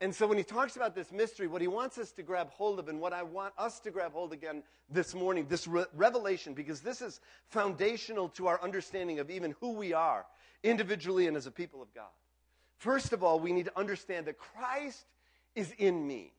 And 0.00 0.14
so 0.14 0.28
when 0.28 0.38
he 0.38 0.44
talks 0.44 0.76
about 0.76 0.94
this 0.94 1.10
mystery, 1.10 1.48
what 1.48 1.60
he 1.60 1.66
wants 1.66 1.98
us 1.98 2.12
to 2.12 2.22
grab 2.22 2.50
hold 2.50 2.78
of, 2.78 2.88
and 2.88 3.00
what 3.00 3.12
I 3.12 3.24
want 3.24 3.52
us 3.58 3.80
to 3.80 3.90
grab 3.90 4.12
hold 4.12 4.32
again 4.32 4.62
this 4.88 5.12
morning, 5.12 5.46
this 5.48 5.66
re- 5.66 5.86
revelation, 5.94 6.54
because 6.54 6.80
this 6.80 7.02
is 7.02 7.20
foundational 7.48 8.28
to 8.30 8.46
our 8.46 8.62
understanding 8.62 9.18
of 9.18 9.28
even 9.28 9.56
who 9.60 9.72
we 9.72 9.92
are, 9.92 10.24
individually 10.62 11.26
and 11.26 11.36
as 11.36 11.46
a 11.46 11.50
people 11.50 11.82
of 11.82 11.92
God. 11.94 12.10
First 12.76 13.12
of 13.12 13.24
all, 13.24 13.40
we 13.40 13.52
need 13.52 13.64
to 13.64 13.76
understand 13.76 14.26
that 14.26 14.38
Christ 14.38 15.04
is 15.56 15.72
in 15.78 16.06
me. 16.06 16.32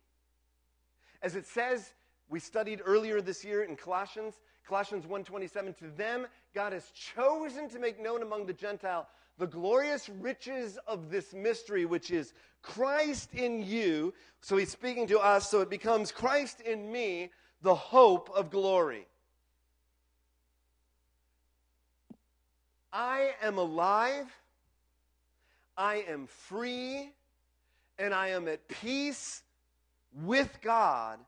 As 1.22 1.36
it 1.36 1.46
says, 1.46 1.92
we 2.30 2.40
studied 2.40 2.82
earlier 2.86 3.20
this 3.20 3.44
year 3.44 3.64
in 3.64 3.76
Colossians, 3.76 4.36
Colossians 4.66 5.06
1:27, 5.06 5.74
to 5.80 5.90
them 5.98 6.28
God 6.54 6.72
has 6.72 6.90
chosen 6.92 7.68
to 7.70 7.80
make 7.80 8.00
known 8.00 8.22
among 8.22 8.46
the 8.46 8.54
Gentile 8.54 9.08
the 9.40 9.48
glorious 9.48 10.10
riches 10.10 10.78
of 10.86 11.10
this 11.10 11.34
mystery, 11.34 11.86
which 11.86 12.12
is 12.12 12.34
Christ 12.62 13.34
in 13.34 13.66
you. 13.66 14.14
So 14.42 14.58
he's 14.58 14.70
speaking 14.70 15.08
to 15.08 15.20
us, 15.20 15.50
so 15.50 15.62
it 15.62 15.70
becomes 15.70 16.12
Christ 16.12 16.60
in 16.62 16.92
me, 16.92 17.32
the 17.62 17.74
hope 17.74 18.30
of 18.36 18.52
glory. 18.52 19.08
I 22.92 23.32
am 23.42 23.58
alive, 23.58 24.28
I 25.78 26.04
am 26.10 26.28
free, 26.28 27.12
and 27.98 28.14
I 28.14 28.30
am 28.30 28.48
at 28.48 28.68
peace 28.68 29.44
with 30.24 30.60
God 30.62 31.20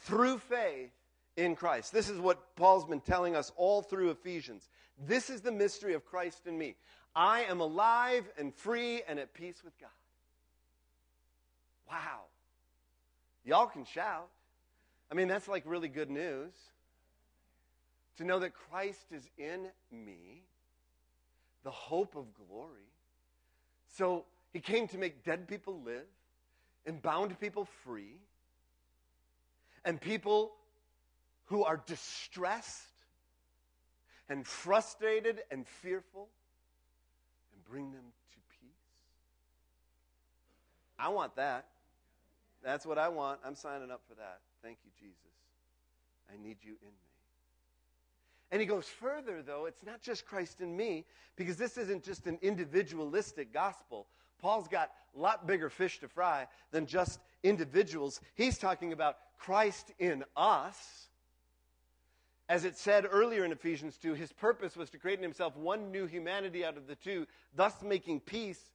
through 0.00 0.38
faith 0.38 0.90
in 1.36 1.56
Christ. 1.56 1.92
This 1.92 2.10
is 2.10 2.18
what 2.18 2.54
Paul's 2.56 2.84
been 2.84 3.00
telling 3.00 3.34
us 3.34 3.52
all 3.56 3.80
through 3.80 4.10
Ephesians. 4.10 4.68
This 5.06 5.30
is 5.30 5.40
the 5.40 5.52
mystery 5.52 5.94
of 5.94 6.04
Christ 6.04 6.46
in 6.46 6.58
me. 6.58 6.74
I 7.16 7.44
am 7.44 7.60
alive 7.60 8.30
and 8.38 8.54
free 8.54 9.02
and 9.08 9.18
at 9.18 9.32
peace 9.32 9.64
with 9.64 9.72
God. 9.80 9.88
Wow. 11.90 12.24
Y'all 13.42 13.68
can 13.68 13.86
shout. 13.86 14.28
I 15.10 15.14
mean, 15.14 15.26
that's 15.26 15.48
like 15.48 15.62
really 15.64 15.88
good 15.88 16.10
news. 16.10 16.52
To 18.18 18.24
know 18.24 18.38
that 18.40 18.52
Christ 18.52 19.06
is 19.12 19.28
in 19.38 19.66
me, 19.90 20.42
the 21.64 21.70
hope 21.70 22.16
of 22.16 22.26
glory. 22.48 22.92
So 23.96 24.26
he 24.52 24.60
came 24.60 24.86
to 24.88 24.98
make 24.98 25.24
dead 25.24 25.48
people 25.48 25.80
live 25.84 26.06
and 26.84 27.00
bound 27.00 27.38
people 27.40 27.66
free, 27.84 28.16
and 29.84 30.00
people 30.00 30.52
who 31.46 31.64
are 31.64 31.80
distressed 31.86 32.82
and 34.28 34.46
frustrated 34.46 35.42
and 35.50 35.66
fearful 35.66 36.28
bring 37.70 37.92
them 37.92 38.04
to 38.32 38.38
peace? 38.60 38.70
I 40.98 41.08
want 41.08 41.36
that. 41.36 41.66
That's 42.62 42.86
what 42.86 42.98
I 42.98 43.08
want. 43.08 43.40
I'm 43.44 43.54
signing 43.54 43.90
up 43.90 44.02
for 44.08 44.14
that. 44.14 44.40
Thank 44.62 44.78
you, 44.84 44.90
Jesus. 44.98 45.16
I 46.32 46.36
need 46.42 46.56
you 46.62 46.72
in 46.82 46.88
me. 46.88 47.06
And 48.50 48.60
he 48.60 48.66
goes 48.66 48.86
further, 48.86 49.42
though. 49.42 49.66
It's 49.66 49.84
not 49.84 50.00
just 50.02 50.26
Christ 50.26 50.60
in 50.60 50.76
me, 50.76 51.04
because 51.36 51.56
this 51.56 51.76
isn't 51.76 52.04
just 52.04 52.26
an 52.26 52.38
individualistic 52.42 53.52
gospel. 53.52 54.06
Paul's 54.40 54.68
got 54.68 54.90
a 55.16 55.20
lot 55.20 55.46
bigger 55.46 55.68
fish 55.68 55.98
to 56.00 56.08
fry 56.08 56.46
than 56.70 56.86
just 56.86 57.20
individuals. 57.42 58.20
He's 58.34 58.58
talking 58.58 58.92
about 58.92 59.16
Christ 59.38 59.92
in 59.98 60.24
us 60.36 61.05
as 62.48 62.64
it 62.64 62.76
said 62.76 63.06
earlier 63.10 63.44
in 63.44 63.52
Ephesians 63.52 63.96
2, 63.96 64.14
his 64.14 64.32
purpose 64.32 64.76
was 64.76 64.88
to 64.90 64.98
create 64.98 65.18
in 65.18 65.22
himself 65.22 65.56
one 65.56 65.90
new 65.90 66.06
humanity 66.06 66.64
out 66.64 66.76
of 66.76 66.86
the 66.86 66.94
two, 66.94 67.26
thus 67.54 67.82
making 67.82 68.20
peace, 68.20 68.70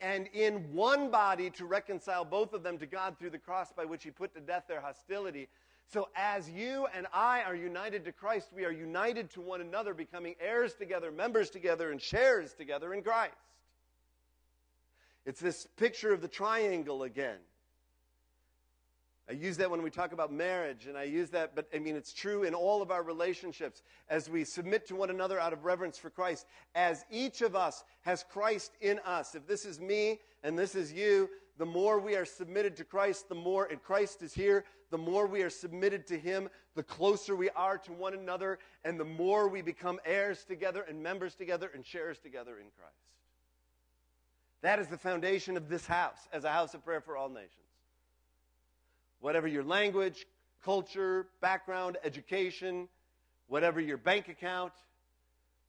and 0.00 0.28
in 0.32 0.72
one 0.72 1.10
body 1.10 1.50
to 1.50 1.64
reconcile 1.64 2.24
both 2.24 2.52
of 2.52 2.62
them 2.62 2.78
to 2.78 2.86
God 2.86 3.18
through 3.18 3.30
the 3.30 3.38
cross 3.38 3.72
by 3.72 3.84
which 3.84 4.04
he 4.04 4.10
put 4.10 4.34
to 4.34 4.40
death 4.40 4.64
their 4.68 4.80
hostility. 4.80 5.48
So, 5.92 6.08
as 6.14 6.48
you 6.48 6.86
and 6.94 7.06
I 7.12 7.42
are 7.42 7.56
united 7.56 8.04
to 8.04 8.12
Christ, 8.12 8.50
we 8.54 8.64
are 8.64 8.70
united 8.70 9.30
to 9.30 9.40
one 9.40 9.60
another, 9.60 9.94
becoming 9.94 10.36
heirs 10.38 10.74
together, 10.74 11.10
members 11.10 11.50
together, 11.50 11.90
and 11.90 12.00
sharers 12.00 12.52
together 12.52 12.94
in 12.94 13.02
Christ. 13.02 13.34
It's 15.24 15.40
this 15.40 15.66
picture 15.76 16.12
of 16.12 16.20
the 16.20 16.28
triangle 16.28 17.02
again. 17.02 17.38
I 19.28 19.34
use 19.34 19.58
that 19.58 19.70
when 19.70 19.82
we 19.82 19.90
talk 19.90 20.12
about 20.12 20.32
marriage, 20.32 20.86
and 20.86 20.96
I 20.96 21.02
use 21.02 21.28
that, 21.30 21.54
but 21.54 21.68
I 21.74 21.78
mean, 21.78 21.96
it's 21.96 22.14
true 22.14 22.44
in 22.44 22.54
all 22.54 22.80
of 22.80 22.90
our 22.90 23.02
relationships 23.02 23.82
as 24.08 24.30
we 24.30 24.42
submit 24.42 24.86
to 24.88 24.96
one 24.96 25.10
another 25.10 25.38
out 25.38 25.52
of 25.52 25.66
reverence 25.66 25.98
for 25.98 26.08
Christ. 26.08 26.46
As 26.74 27.04
each 27.10 27.42
of 27.42 27.54
us 27.54 27.84
has 28.02 28.24
Christ 28.24 28.72
in 28.80 28.98
us. 29.00 29.34
If 29.34 29.46
this 29.46 29.66
is 29.66 29.80
me 29.80 30.20
and 30.42 30.58
this 30.58 30.74
is 30.74 30.94
you, 30.94 31.28
the 31.58 31.66
more 31.66 32.00
we 32.00 32.16
are 32.16 32.24
submitted 32.24 32.74
to 32.76 32.84
Christ, 32.84 33.28
the 33.28 33.34
more, 33.34 33.66
and 33.66 33.82
Christ 33.82 34.22
is 34.22 34.32
here, 34.32 34.64
the 34.90 34.96
more 34.96 35.26
we 35.26 35.42
are 35.42 35.50
submitted 35.50 36.06
to 36.06 36.18
Him, 36.18 36.48
the 36.74 36.82
closer 36.82 37.36
we 37.36 37.50
are 37.50 37.76
to 37.76 37.92
one 37.92 38.14
another, 38.14 38.58
and 38.84 38.98
the 38.98 39.04
more 39.04 39.48
we 39.48 39.60
become 39.60 40.00
heirs 40.06 40.44
together 40.44 40.86
and 40.88 41.02
members 41.02 41.34
together 41.34 41.70
and 41.74 41.84
sharers 41.84 42.18
together 42.18 42.56
in 42.58 42.66
Christ. 42.78 42.94
That 44.62 44.78
is 44.78 44.86
the 44.86 44.96
foundation 44.96 45.58
of 45.58 45.68
this 45.68 45.86
house 45.86 46.28
as 46.32 46.44
a 46.44 46.50
house 46.50 46.72
of 46.72 46.82
prayer 46.82 47.02
for 47.02 47.14
all 47.14 47.28
nations 47.28 47.67
whatever 49.20 49.46
your 49.46 49.64
language, 49.64 50.26
culture, 50.64 51.28
background, 51.40 51.96
education, 52.04 52.88
whatever 53.46 53.80
your 53.80 53.96
bank 53.96 54.28
account, 54.28 54.72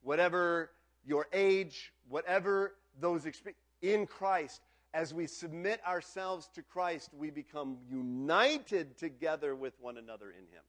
whatever 0.02 0.72
your 1.06 1.28
age, 1.34 1.94
whatever 2.08 2.76
those 3.00 3.26
experiences, 3.26 3.64
in 3.82 4.06
Christ, 4.06 4.62
as 4.94 5.14
we 5.14 5.28
submit 5.28 5.80
ourselves 5.88 6.50
to 6.56 6.62
Christ, 6.62 7.12
we 7.18 7.30
become 7.30 7.78
united 7.90 8.98
together 8.98 9.56
with 9.56 9.74
one 9.80 9.98
another 9.98 10.32
in 10.32 10.44
Him. 10.54 10.64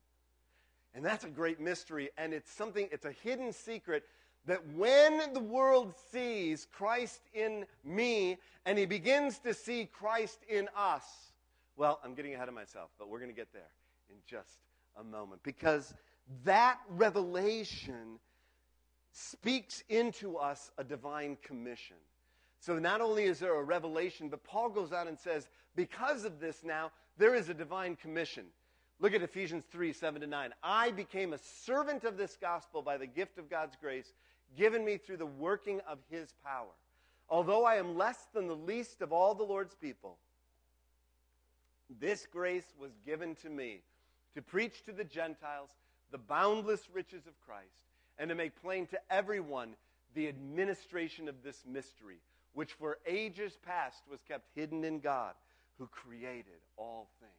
And 0.94 1.04
that's 1.04 1.24
a 1.24 1.28
great 1.28 1.60
mystery, 1.60 2.10
and 2.18 2.32
it's 2.32 2.52
something, 2.52 2.88
it's 2.92 3.06
a 3.06 3.12
hidden 3.12 3.52
secret 3.52 4.04
that 4.46 4.66
when 4.74 5.32
the 5.32 5.40
world 5.40 5.94
sees 6.10 6.66
Christ 6.72 7.20
in 7.34 7.66
me 7.84 8.38
and 8.64 8.78
he 8.78 8.86
begins 8.86 9.38
to 9.40 9.54
see 9.54 9.88
Christ 9.92 10.38
in 10.48 10.68
us, 10.76 11.29
well, 11.80 11.98
I'm 12.04 12.12
getting 12.12 12.34
ahead 12.34 12.46
of 12.46 12.52
myself, 12.52 12.90
but 12.98 13.08
we're 13.08 13.20
going 13.20 13.30
to 13.30 13.34
get 13.34 13.54
there 13.54 13.70
in 14.10 14.16
just 14.26 14.58
a 14.98 15.02
moment 15.02 15.42
because 15.42 15.94
that 16.44 16.78
revelation 16.90 18.18
speaks 19.12 19.82
into 19.88 20.36
us 20.36 20.70
a 20.76 20.84
divine 20.84 21.38
commission. 21.42 21.96
So 22.58 22.78
not 22.78 23.00
only 23.00 23.24
is 23.24 23.38
there 23.38 23.54
a 23.54 23.62
revelation, 23.62 24.28
but 24.28 24.44
Paul 24.44 24.68
goes 24.68 24.92
on 24.92 25.08
and 25.08 25.18
says, 25.18 25.48
because 25.74 26.26
of 26.26 26.38
this 26.38 26.62
now, 26.62 26.92
there 27.16 27.34
is 27.34 27.48
a 27.48 27.54
divine 27.54 27.96
commission. 27.96 28.44
Look 28.98 29.14
at 29.14 29.22
Ephesians 29.22 29.64
3 29.72 29.94
7 29.94 30.20
to 30.20 30.26
9. 30.26 30.50
I 30.62 30.90
became 30.90 31.32
a 31.32 31.38
servant 31.38 32.04
of 32.04 32.18
this 32.18 32.36
gospel 32.38 32.82
by 32.82 32.98
the 32.98 33.06
gift 33.06 33.38
of 33.38 33.48
God's 33.48 33.76
grace 33.80 34.12
given 34.54 34.84
me 34.84 34.98
through 34.98 35.16
the 35.16 35.24
working 35.24 35.80
of 35.88 35.96
his 36.10 36.34
power. 36.44 36.74
Although 37.30 37.64
I 37.64 37.76
am 37.76 37.96
less 37.96 38.18
than 38.34 38.48
the 38.48 38.54
least 38.54 39.00
of 39.00 39.14
all 39.14 39.34
the 39.34 39.44
Lord's 39.44 39.74
people, 39.74 40.18
this 41.98 42.26
grace 42.26 42.72
was 42.78 42.92
given 43.04 43.34
to 43.36 43.50
me 43.50 43.82
to 44.34 44.42
preach 44.42 44.84
to 44.84 44.92
the 44.92 45.04
Gentiles 45.04 45.70
the 46.10 46.18
boundless 46.18 46.88
riches 46.92 47.26
of 47.26 47.40
Christ 47.40 47.86
and 48.18 48.28
to 48.28 48.34
make 48.34 48.60
plain 48.60 48.86
to 48.88 49.00
everyone 49.10 49.74
the 50.14 50.28
administration 50.28 51.28
of 51.28 51.42
this 51.42 51.64
mystery, 51.66 52.18
which 52.54 52.72
for 52.72 52.98
ages 53.06 53.58
past 53.64 54.02
was 54.10 54.20
kept 54.26 54.46
hidden 54.54 54.84
in 54.84 55.00
God, 55.00 55.34
who 55.78 55.86
created 55.86 56.60
all 56.76 57.08
things. 57.20 57.32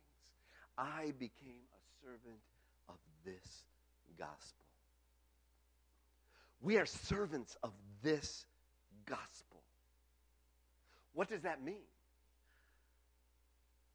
I 0.78 1.14
became 1.20 1.62
a 1.74 2.06
servant 2.06 2.42
of 2.90 2.96
this 3.26 3.64
gospel. 4.18 4.66
We 6.62 6.78
are 6.78 6.86
servants 6.86 7.58
of 7.64 7.72
this 8.02 8.46
gospel. 9.06 9.62
What 11.14 11.30
does 11.30 11.42
that 11.42 11.64
mean? 11.64 11.84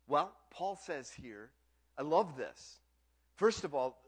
Well, 0.08 0.32
Paul 0.50 0.76
says 0.76 1.10
here, 1.10 1.50
I 1.98 2.02
love 2.02 2.36
this. 2.36 2.78
First 3.34 3.64
of 3.64 3.74
all, 3.74 3.98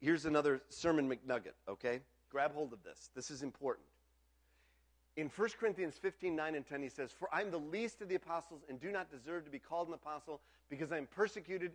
here's 0.00 0.26
another 0.26 0.60
sermon 0.68 1.08
McNugget, 1.08 1.54
okay? 1.68 2.00
Grab 2.30 2.54
hold 2.54 2.72
of 2.72 2.82
this. 2.82 3.10
This 3.14 3.30
is 3.30 3.42
important. 3.42 3.86
In 5.16 5.28
1 5.28 5.48
Corinthians 5.58 5.96
15, 6.00 6.36
9 6.36 6.54
and 6.54 6.66
10, 6.66 6.82
he 6.82 6.88
says, 6.88 7.10
For 7.10 7.28
I'm 7.32 7.50
the 7.50 7.58
least 7.58 8.00
of 8.00 8.08
the 8.08 8.14
apostles 8.14 8.62
and 8.68 8.80
do 8.80 8.90
not 8.90 9.10
deserve 9.10 9.44
to 9.44 9.50
be 9.50 9.58
called 9.58 9.88
an 9.88 9.94
apostle 9.94 10.40
because 10.68 10.92
I 10.92 10.98
am 10.98 11.06
persecuted, 11.06 11.72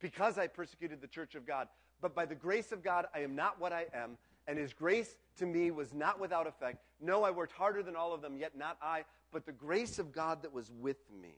because 0.00 0.38
I 0.38 0.46
persecuted 0.46 1.00
the 1.00 1.06
church 1.06 1.34
of 1.34 1.46
God. 1.46 1.68
But 2.00 2.14
by 2.14 2.24
the 2.26 2.34
grace 2.34 2.72
of 2.72 2.82
God, 2.82 3.06
I 3.14 3.20
am 3.20 3.36
not 3.36 3.60
what 3.60 3.72
I 3.72 3.86
am, 3.94 4.16
and 4.46 4.58
his 4.58 4.72
grace 4.72 5.16
to 5.38 5.46
me 5.46 5.70
was 5.70 5.92
not 5.92 6.20
without 6.20 6.46
effect. 6.46 6.78
No, 7.00 7.22
I 7.22 7.30
worked 7.30 7.52
harder 7.52 7.82
than 7.82 7.96
all 7.96 8.12
of 8.12 8.22
them, 8.22 8.36
yet 8.36 8.56
not 8.56 8.78
I, 8.82 9.04
but 9.32 9.46
the 9.46 9.52
grace 9.52 9.98
of 9.98 10.12
God 10.12 10.42
that 10.42 10.52
was 10.52 10.70
with 10.80 10.98
me. 11.20 11.34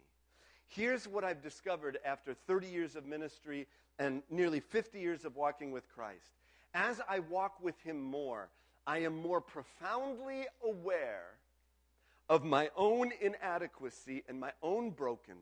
Here's 0.69 1.07
what 1.07 1.25
I've 1.25 1.43
discovered 1.43 1.99
after 2.05 2.35
30 2.35 2.67
years 2.67 2.97
of 2.97 3.07
ministry 3.07 3.67
and 3.99 4.23
nearly 4.31 4.61
50 4.61 4.99
years 5.01 5.25
of 5.25 5.37
walking 5.37 5.71
with 5.71 5.89
Christ. 5.95 6.31
As 6.75 7.01
I 7.09 7.21
walk 7.21 7.63
with 7.63 7.81
him 7.83 8.03
more, 8.03 8.49
I 8.87 8.99
am 8.99 9.21
more 9.21 9.41
profoundly 9.41 10.47
aware 10.65 11.37
of 12.29 12.45
my 12.45 12.71
own 12.77 13.13
inadequacy 13.21 14.23
and 14.29 14.39
my 14.39 14.53
own 14.63 14.91
brokenness 14.91 15.41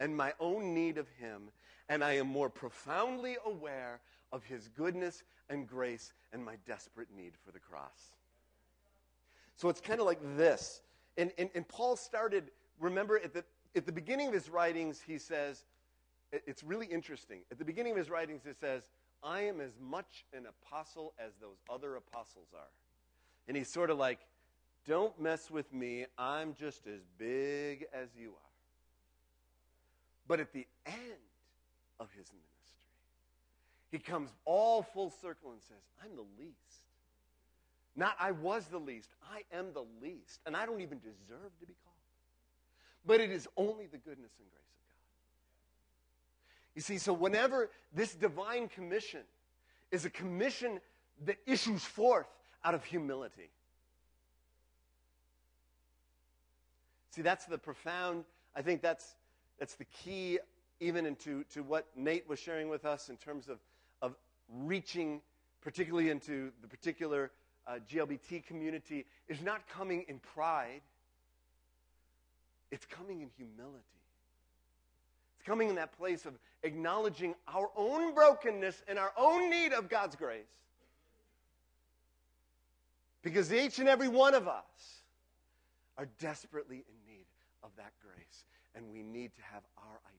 and 0.00 0.16
my 0.16 0.32
own 0.40 0.74
need 0.74 0.98
of 0.98 1.08
Him, 1.18 1.42
and 1.88 2.04
I 2.04 2.12
am 2.14 2.26
more 2.26 2.50
profoundly 2.50 3.36
aware 3.44 4.00
of 4.32 4.44
His 4.44 4.68
goodness 4.76 5.22
and 5.48 5.66
grace 5.66 6.12
and 6.32 6.44
my 6.44 6.54
desperate 6.66 7.08
need 7.16 7.32
for 7.44 7.52
the 7.52 7.58
cross. 7.58 8.12
So 9.56 9.68
it's 9.68 9.80
kind 9.80 10.00
of 10.00 10.06
like 10.06 10.20
this. 10.36 10.82
And, 11.16 11.32
and, 11.38 11.48
and 11.54 11.66
Paul 11.66 11.96
started, 11.96 12.50
remember, 12.78 13.18
at 13.18 13.32
the, 13.32 13.44
at 13.76 13.86
the 13.86 13.92
beginning 13.92 14.28
of 14.28 14.32
his 14.32 14.48
writings, 14.48 15.02
he 15.06 15.18
says, 15.18 15.64
it's 16.32 16.64
really 16.64 16.86
interesting. 16.86 17.40
At 17.52 17.58
the 17.58 17.64
beginning 17.64 17.92
of 17.92 17.98
his 17.98 18.10
writings, 18.10 18.46
it 18.46 18.58
says, 18.58 18.82
I 19.22 19.42
am 19.42 19.60
as 19.60 19.72
much 19.80 20.24
an 20.32 20.46
apostle 20.46 21.12
as 21.18 21.32
those 21.40 21.58
other 21.70 21.96
apostles 21.96 22.48
are. 22.54 22.70
And 23.48 23.56
he's 23.56 23.68
sort 23.68 23.90
of 23.90 23.98
like, 23.98 24.18
don't 24.86 25.18
mess 25.20 25.50
with 25.50 25.72
me. 25.72 26.06
I'm 26.18 26.54
just 26.54 26.86
as 26.86 27.00
big 27.18 27.86
as 27.92 28.08
you 28.18 28.30
are. 28.30 28.52
But 30.28 30.40
at 30.40 30.52
the 30.52 30.66
end 30.86 30.96
of 32.00 32.08
his 32.10 32.26
ministry, 32.32 32.42
he 33.90 33.98
comes 33.98 34.30
all 34.44 34.82
full 34.82 35.10
circle 35.10 35.52
and 35.52 35.60
says, 35.62 35.82
I'm 36.02 36.16
the 36.16 36.26
least. 36.38 36.56
Not 37.94 38.16
I 38.18 38.32
was 38.32 38.66
the 38.66 38.78
least, 38.78 39.10
I 39.32 39.42
am 39.56 39.72
the 39.72 39.84
least. 40.02 40.40
And 40.44 40.56
I 40.56 40.66
don't 40.66 40.80
even 40.80 40.98
deserve 40.98 41.58
to 41.60 41.66
be 41.66 41.74
called. 41.84 41.95
But 43.06 43.20
it 43.20 43.30
is 43.30 43.48
only 43.56 43.86
the 43.86 43.98
goodness 43.98 44.32
and 44.38 44.48
grace 44.50 44.68
of 44.72 44.84
God. 44.84 45.04
you 46.74 46.82
see, 46.82 46.98
so 46.98 47.12
whenever 47.12 47.70
this 47.94 48.14
divine 48.14 48.68
commission 48.68 49.22
is 49.92 50.04
a 50.04 50.10
commission 50.10 50.80
that 51.24 51.36
issues 51.46 51.84
forth 51.84 52.26
out 52.64 52.74
of 52.74 52.84
humility. 52.84 53.50
See, 57.10 57.22
that's 57.22 57.46
the 57.46 57.58
profound, 57.58 58.24
I 58.54 58.62
think 58.62 58.82
that's, 58.82 59.14
that's 59.58 59.74
the 59.74 59.86
key 59.86 60.38
even 60.80 61.06
into 61.06 61.44
to 61.44 61.62
what 61.62 61.86
Nate 61.96 62.28
was 62.28 62.38
sharing 62.38 62.68
with 62.68 62.84
us 62.84 63.08
in 63.08 63.16
terms 63.16 63.48
of, 63.48 63.58
of 64.02 64.14
reaching 64.48 65.22
particularly 65.66 66.10
into 66.10 66.52
the 66.62 66.68
particular 66.68 67.32
uh, 67.66 67.80
GLBT 67.90 68.46
community, 68.46 69.04
is 69.26 69.42
not 69.42 69.68
coming 69.68 70.04
in 70.06 70.20
pride, 70.20 70.80
it's 72.70 72.86
coming 72.86 73.20
in 73.20 73.30
humility 73.36 73.84
It's 75.38 75.46
coming 75.46 75.68
in 75.68 75.76
that 75.76 75.96
place 75.96 76.26
of 76.26 76.34
acknowledging 76.62 77.34
our 77.48 77.70
own 77.76 78.14
brokenness 78.14 78.82
and 78.88 78.98
our 78.98 79.12
own 79.16 79.50
need 79.50 79.72
of 79.72 79.88
God's 79.88 80.16
grace. 80.16 80.44
Because 83.22 83.52
each 83.52 83.78
and 83.78 83.88
every 83.88 84.08
one 84.08 84.34
of 84.34 84.46
us 84.46 85.02
are 85.98 86.08
desperately 86.20 86.84
in 86.88 87.12
need 87.12 87.26
of 87.62 87.70
that 87.76 87.92
grace. 88.02 88.44
And 88.74 88.84
we 88.92 89.02
need 89.02 89.34
to 89.34 89.42
have 89.42 89.62
our 89.78 89.98
identity 90.06 90.16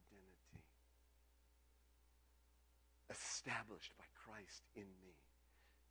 established 3.09 3.91
by 3.97 4.05
Christ 4.25 4.63
in 4.75 4.83
me, 4.83 5.13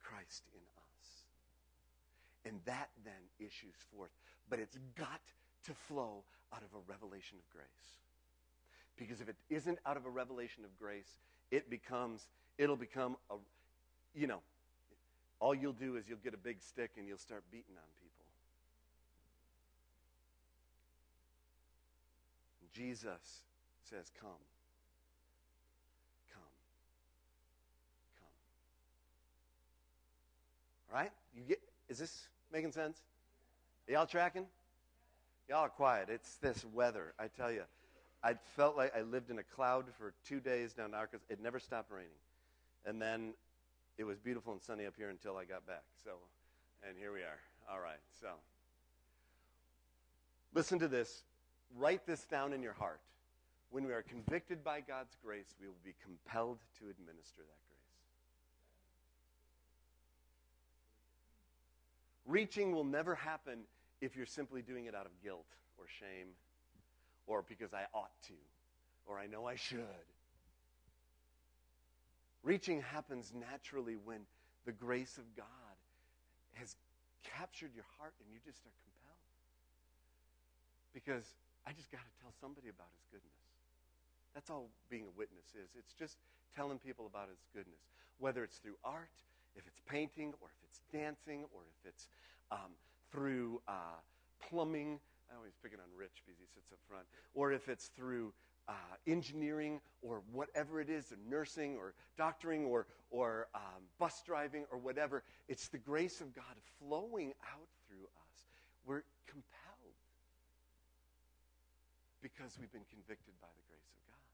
Christ 0.03 0.43
in 0.53 0.61
us. 0.61 1.07
And 2.45 2.59
that 2.65 2.89
then 3.03 3.13
issues 3.39 3.75
forth. 3.95 4.11
But 4.49 4.59
it's 4.59 4.77
got 4.95 5.21
to 5.65 5.73
flow 5.73 6.23
out 6.53 6.61
of 6.61 6.69
a 6.73 6.91
revelation 6.91 7.37
of 7.37 7.49
grace. 7.51 7.65
Because 8.97 9.21
if 9.21 9.29
it 9.29 9.35
isn't 9.49 9.79
out 9.85 9.97
of 9.97 10.05
a 10.05 10.09
revelation 10.09 10.63
of 10.63 10.77
grace, 10.79 11.17
it 11.51 11.69
becomes, 11.69 12.25
it'll 12.57 12.75
become 12.75 13.15
a, 13.29 13.35
you 14.15 14.27
know, 14.27 14.39
all 15.39 15.53
you'll 15.53 15.73
do 15.73 15.97
is 15.97 16.05
you'll 16.07 16.17
get 16.23 16.33
a 16.33 16.37
big 16.37 16.57
stick 16.61 16.91
and 16.97 17.07
you'll 17.07 17.17
start 17.17 17.43
beating 17.51 17.75
on 17.75 17.83
people. 18.01 18.07
Jesus 22.73 23.41
says, 23.89 24.11
Come. 24.19 24.29
Come. 26.31 26.43
Come. 28.19 28.27
All 30.91 31.01
right? 31.01 31.11
You 31.35 31.43
get 31.47 31.59
is 31.89 31.97
this 31.97 32.27
making 32.51 32.71
sense? 32.71 32.99
Are 33.87 33.93
y'all 33.93 34.05
tracking? 34.05 34.45
Y'all 35.49 35.59
are 35.59 35.69
quiet. 35.69 36.09
It's 36.09 36.35
this 36.37 36.65
weather, 36.73 37.13
I 37.17 37.27
tell 37.27 37.51
you. 37.51 37.63
I 38.23 38.33
felt 38.55 38.75
like 38.75 38.93
I 38.95 39.01
lived 39.01 39.29
in 39.29 39.39
a 39.39 39.43
cloud 39.43 39.85
for 39.97 40.13
two 40.25 40.39
days 40.39 40.73
down 40.73 40.93
Arkansas. 40.93 41.25
It 41.29 41.41
never 41.41 41.59
stopped 41.59 41.91
raining. 41.91 42.09
And 42.85 43.01
then 43.01 43.33
it 43.97 44.03
was 44.03 44.19
beautiful 44.19 44.53
and 44.53 44.61
sunny 44.61 44.85
up 44.85 44.93
here 44.97 45.09
until 45.09 45.37
I 45.37 45.45
got 45.45 45.65
back. 45.65 45.83
So, 46.03 46.11
and 46.87 46.97
here 46.97 47.13
we 47.13 47.21
are. 47.21 47.39
All 47.71 47.79
right. 47.79 47.99
So, 48.19 48.27
listen 50.53 50.79
to 50.79 50.87
this. 50.87 51.23
Write 51.77 52.05
this 52.05 52.25
down 52.25 52.53
in 52.53 52.61
your 52.61 52.73
heart. 52.73 52.99
When 53.69 53.85
we 53.85 53.93
are 53.93 54.01
convicted 54.01 54.63
by 54.63 54.81
God's 54.81 55.15
grace, 55.23 55.55
we 55.61 55.67
will 55.67 55.75
be 55.83 55.93
compelled 56.03 56.59
to 56.79 56.89
administer 56.89 57.41
that 57.41 57.61
grace. 57.67 57.77
Reaching 62.25 62.73
will 62.73 62.85
never 62.85 63.15
happen 63.15 63.59
if 64.01 64.15
you're 64.15 64.25
simply 64.25 64.61
doing 64.61 64.85
it 64.85 64.95
out 64.95 65.05
of 65.05 65.11
guilt 65.23 65.45
or 65.77 65.85
shame 65.99 66.27
or 67.25 67.43
because 67.47 67.73
I 67.73 67.85
ought 67.93 68.11
to, 68.27 68.39
or 69.05 69.19
I 69.19 69.27
know 69.27 69.45
I 69.45 69.55
should. 69.55 70.07
Reaching 72.43 72.81
happens 72.81 73.33
naturally 73.35 73.95
when 73.95 74.21
the 74.65 74.71
grace 74.71 75.17
of 75.17 75.23
God 75.35 75.45
has 76.53 76.75
captured 77.35 77.71
your 77.75 77.85
heart 77.99 78.13
and 78.23 78.31
you 78.31 78.39
just 78.45 78.63
are 78.63 78.77
compelled. 78.87 79.27
Because 80.93 81.27
I 81.67 81.73
just 81.73 81.91
got 81.91 81.99
to 81.99 82.13
tell 82.23 82.31
somebody 82.39 82.69
about 82.69 82.87
his 82.95 83.03
goodness. 83.11 83.43
That's 84.33 84.49
all 84.49 84.69
being 84.89 85.03
a 85.03 85.13
witness 85.17 85.51
is. 85.57 85.75
It's 85.77 85.93
just 85.93 86.15
telling 86.55 86.79
people 86.79 87.05
about 87.05 87.27
his 87.27 87.43
goodness. 87.53 87.83
Whether 88.19 88.43
it's 88.43 88.57
through 88.57 88.79
art, 88.83 89.11
if 89.55 89.67
it's 89.67 89.81
painting, 89.89 90.33
or 90.39 90.47
if 90.47 90.59
it's 90.63 90.79
dancing, 90.93 91.43
or 91.51 91.67
if 91.67 91.91
it's 91.91 92.07
um, 92.51 92.71
through 93.11 93.61
uh, 93.67 93.99
plumbing, 94.49 94.99
I 95.31 95.35
always 95.35 95.53
picking 95.61 95.79
on 95.79 95.85
Rich 95.97 96.23
because 96.25 96.39
he 96.39 96.45
sits 96.53 96.71
up 96.71 96.79
front. 96.87 97.05
Or 97.33 97.51
if 97.51 97.69
it's 97.69 97.87
through 97.95 98.33
uh, 98.67 98.73
engineering 99.05 99.79
or 100.01 100.21
whatever 100.31 100.81
it 100.81 100.89
is, 100.89 101.11
or 101.11 101.17
nursing 101.29 101.77
or 101.77 101.93
doctoring 102.17 102.65
or, 102.65 102.87
or 103.09 103.47
um, 103.55 103.83
bus 103.99 104.21
driving 104.25 104.65
or 104.71 104.77
whatever, 104.77 105.23
it's 105.47 105.67
the 105.69 105.77
grace 105.77 106.21
of 106.21 106.35
God 106.35 106.55
flowing 106.79 107.33
out 107.53 107.67
through 107.87 108.03
us. 108.03 108.47
We're 108.85 109.03
compelled 109.25 109.95
because 112.21 112.57
we've 112.59 112.71
been 112.71 112.87
convicted 112.89 113.33
by 113.41 113.47
the 113.47 113.63
grace 113.69 113.91
of 113.95 114.03
God. 114.07 114.27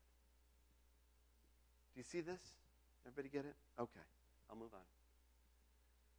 Do 1.93 1.99
you 1.99 2.03
see 2.03 2.21
this? 2.21 2.41
Everybody 3.05 3.29
get 3.29 3.45
it? 3.45 3.55
Okay, 3.79 4.05
I'll 4.49 4.57
move 4.57 4.73
on. 4.73 5.02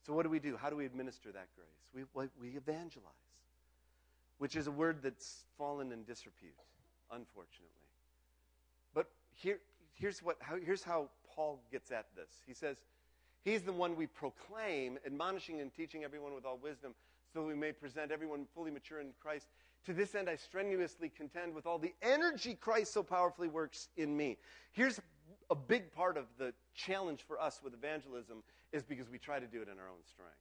So, 0.06 0.12
what 0.12 0.24
do 0.24 0.30
we 0.30 0.38
do? 0.38 0.56
How 0.56 0.70
do 0.70 0.76
we 0.76 0.86
administer 0.86 1.32
that 1.32 1.48
grace? 1.56 2.06
We, 2.14 2.28
we 2.40 2.56
evangelize 2.56 3.12
which 4.38 4.56
is 4.56 4.66
a 4.66 4.70
word 4.70 4.98
that's 5.02 5.44
fallen 5.56 5.92
in 5.92 6.04
disrepute, 6.04 6.52
unfortunately. 7.10 7.70
But 8.92 9.06
here, 9.32 9.58
here's, 9.94 10.20
what, 10.20 10.36
how, 10.40 10.56
here's 10.56 10.82
how 10.82 11.08
Paul 11.34 11.60
gets 11.70 11.90
at 11.90 12.06
this. 12.16 12.28
He 12.46 12.54
says, 12.54 12.78
He's 13.44 13.62
the 13.62 13.72
one 13.72 13.94
we 13.94 14.06
proclaim, 14.06 14.98
admonishing 15.04 15.60
and 15.60 15.72
teaching 15.72 16.02
everyone 16.02 16.34
with 16.34 16.46
all 16.46 16.58
wisdom, 16.62 16.94
so 17.32 17.44
we 17.44 17.54
may 17.54 17.72
present 17.72 18.10
everyone 18.10 18.46
fully 18.54 18.70
mature 18.70 19.00
in 19.00 19.08
Christ. 19.20 19.48
To 19.84 19.92
this 19.92 20.14
end, 20.14 20.30
I 20.30 20.36
strenuously 20.36 21.10
contend 21.10 21.54
with 21.54 21.66
all 21.66 21.78
the 21.78 21.92
energy 22.00 22.54
Christ 22.54 22.94
so 22.94 23.02
powerfully 23.02 23.48
works 23.48 23.88
in 23.98 24.16
me. 24.16 24.38
Here's 24.72 24.98
a 25.50 25.54
big 25.54 25.92
part 25.92 26.16
of 26.16 26.24
the 26.38 26.52
challenge 26.74 27.20
for 27.26 27.40
us 27.40 27.60
with 27.62 27.74
evangelism 27.74 28.42
is 28.72 28.82
because 28.82 29.08
we 29.10 29.18
try 29.18 29.38
to 29.38 29.46
do 29.46 29.62
it 29.62 29.68
in 29.68 29.78
our 29.78 29.88
own 29.88 30.02
strength. 30.08 30.34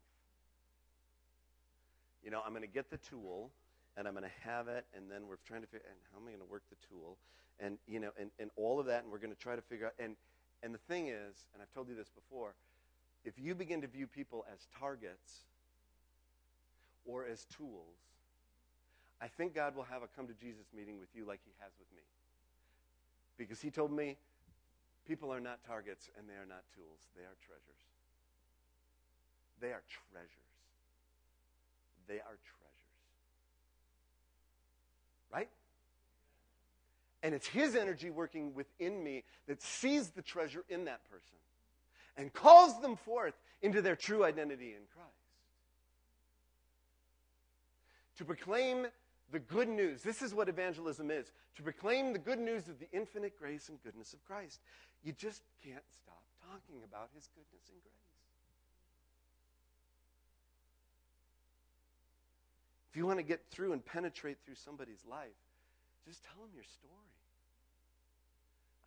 You 2.23 2.31
know, 2.31 2.41
I'm 2.45 2.51
going 2.51 2.63
to 2.63 2.67
get 2.67 2.89
the 2.89 2.97
tool 2.97 3.51
and 3.97 4.07
I'm 4.07 4.13
going 4.13 4.25
to 4.25 4.49
have 4.49 4.67
it, 4.67 4.85
and 4.95 5.09
then 5.09 5.27
we're 5.27 5.37
trying 5.45 5.61
to 5.61 5.67
figure 5.67 5.85
and 5.87 5.97
how 6.11 6.19
am 6.19 6.27
I 6.27 6.31
going 6.31 6.41
to 6.41 6.51
work 6.51 6.63
the 6.69 6.87
tool, 6.89 7.17
and 7.59 7.77
you 7.87 7.99
know, 7.99 8.09
and, 8.19 8.31
and 8.39 8.49
all 8.55 8.79
of 8.79 8.87
that, 8.87 9.03
and 9.03 9.11
we're 9.11 9.19
going 9.19 9.33
to 9.33 9.39
try 9.39 9.55
to 9.55 9.61
figure 9.61 9.87
out. 9.87 9.93
And 9.99 10.15
and 10.63 10.73
the 10.73 10.79
thing 10.89 11.09
is, 11.09 11.45
and 11.53 11.61
I've 11.61 11.71
told 11.73 11.89
you 11.89 11.95
this 11.95 12.09
before, 12.09 12.55
if 13.25 13.33
you 13.37 13.53
begin 13.53 13.81
to 13.81 13.87
view 13.87 14.07
people 14.07 14.45
as 14.51 14.67
targets 14.79 15.43
or 17.05 17.25
as 17.25 17.45
tools, 17.45 17.97
I 19.21 19.27
think 19.27 19.53
God 19.53 19.75
will 19.75 19.83
have 19.83 20.01
a 20.01 20.07
come 20.15 20.25
to 20.27 20.33
Jesus 20.33 20.65
meeting 20.75 20.99
with 20.99 21.09
you 21.13 21.25
like 21.25 21.41
He 21.45 21.51
has 21.59 21.71
with 21.77 21.87
me, 21.95 22.03
because 23.37 23.61
He 23.61 23.69
told 23.69 23.91
me 23.91 24.17
people 25.07 25.33
are 25.33 25.39
not 25.39 25.63
targets 25.65 26.09
and 26.17 26.27
they 26.29 26.33
are 26.33 26.47
not 26.47 26.63
tools; 26.75 26.99
they 27.15 27.23
are 27.23 27.37
treasures. 27.45 27.83
They 29.59 29.67
are 29.67 29.83
treasures. 30.11 30.29
They 32.07 32.15
are 32.15 32.21
treasures. 32.21 32.99
Right? 35.31 35.49
And 37.21 37.33
it's 37.33 37.47
His 37.47 37.75
energy 37.75 38.09
working 38.09 38.53
within 38.53 39.03
me 39.03 39.23
that 39.47 39.61
sees 39.61 40.09
the 40.09 40.21
treasure 40.21 40.63
in 40.69 40.85
that 40.85 41.09
person 41.09 41.37
and 42.17 42.31
calls 42.31 42.79
them 42.81 42.95
forth 42.95 43.33
into 43.61 43.81
their 43.81 43.95
true 43.95 44.23
identity 44.23 44.73
in 44.73 44.81
Christ. 44.93 45.09
To 48.17 48.25
proclaim 48.25 48.87
the 49.31 49.39
good 49.39 49.67
news. 49.67 50.03
This 50.03 50.21
is 50.21 50.33
what 50.33 50.49
evangelism 50.49 51.09
is 51.09 51.31
to 51.55 51.63
proclaim 51.63 52.13
the 52.13 52.19
good 52.19 52.39
news 52.39 52.67
of 52.67 52.79
the 52.79 52.87
infinite 52.91 53.37
grace 53.37 53.69
and 53.69 53.81
goodness 53.83 54.13
of 54.13 54.23
Christ. 54.25 54.59
You 55.03 55.11
just 55.11 55.43
can't 55.63 55.83
stop 56.01 56.23
talking 56.49 56.83
about 56.83 57.09
his 57.13 57.27
goodness 57.35 57.63
and 57.69 57.81
grace. 57.81 57.93
If 62.89 62.97
you 62.97 63.05
want 63.05 63.19
to 63.19 63.23
get 63.23 63.41
through 63.51 63.73
and 63.73 63.83
penetrate 63.83 64.37
through 64.45 64.55
somebody's 64.55 65.03
life, 65.09 65.35
just 66.05 66.23
tell 66.23 66.39
them 66.39 66.51
your 66.53 66.63
story. 66.63 66.93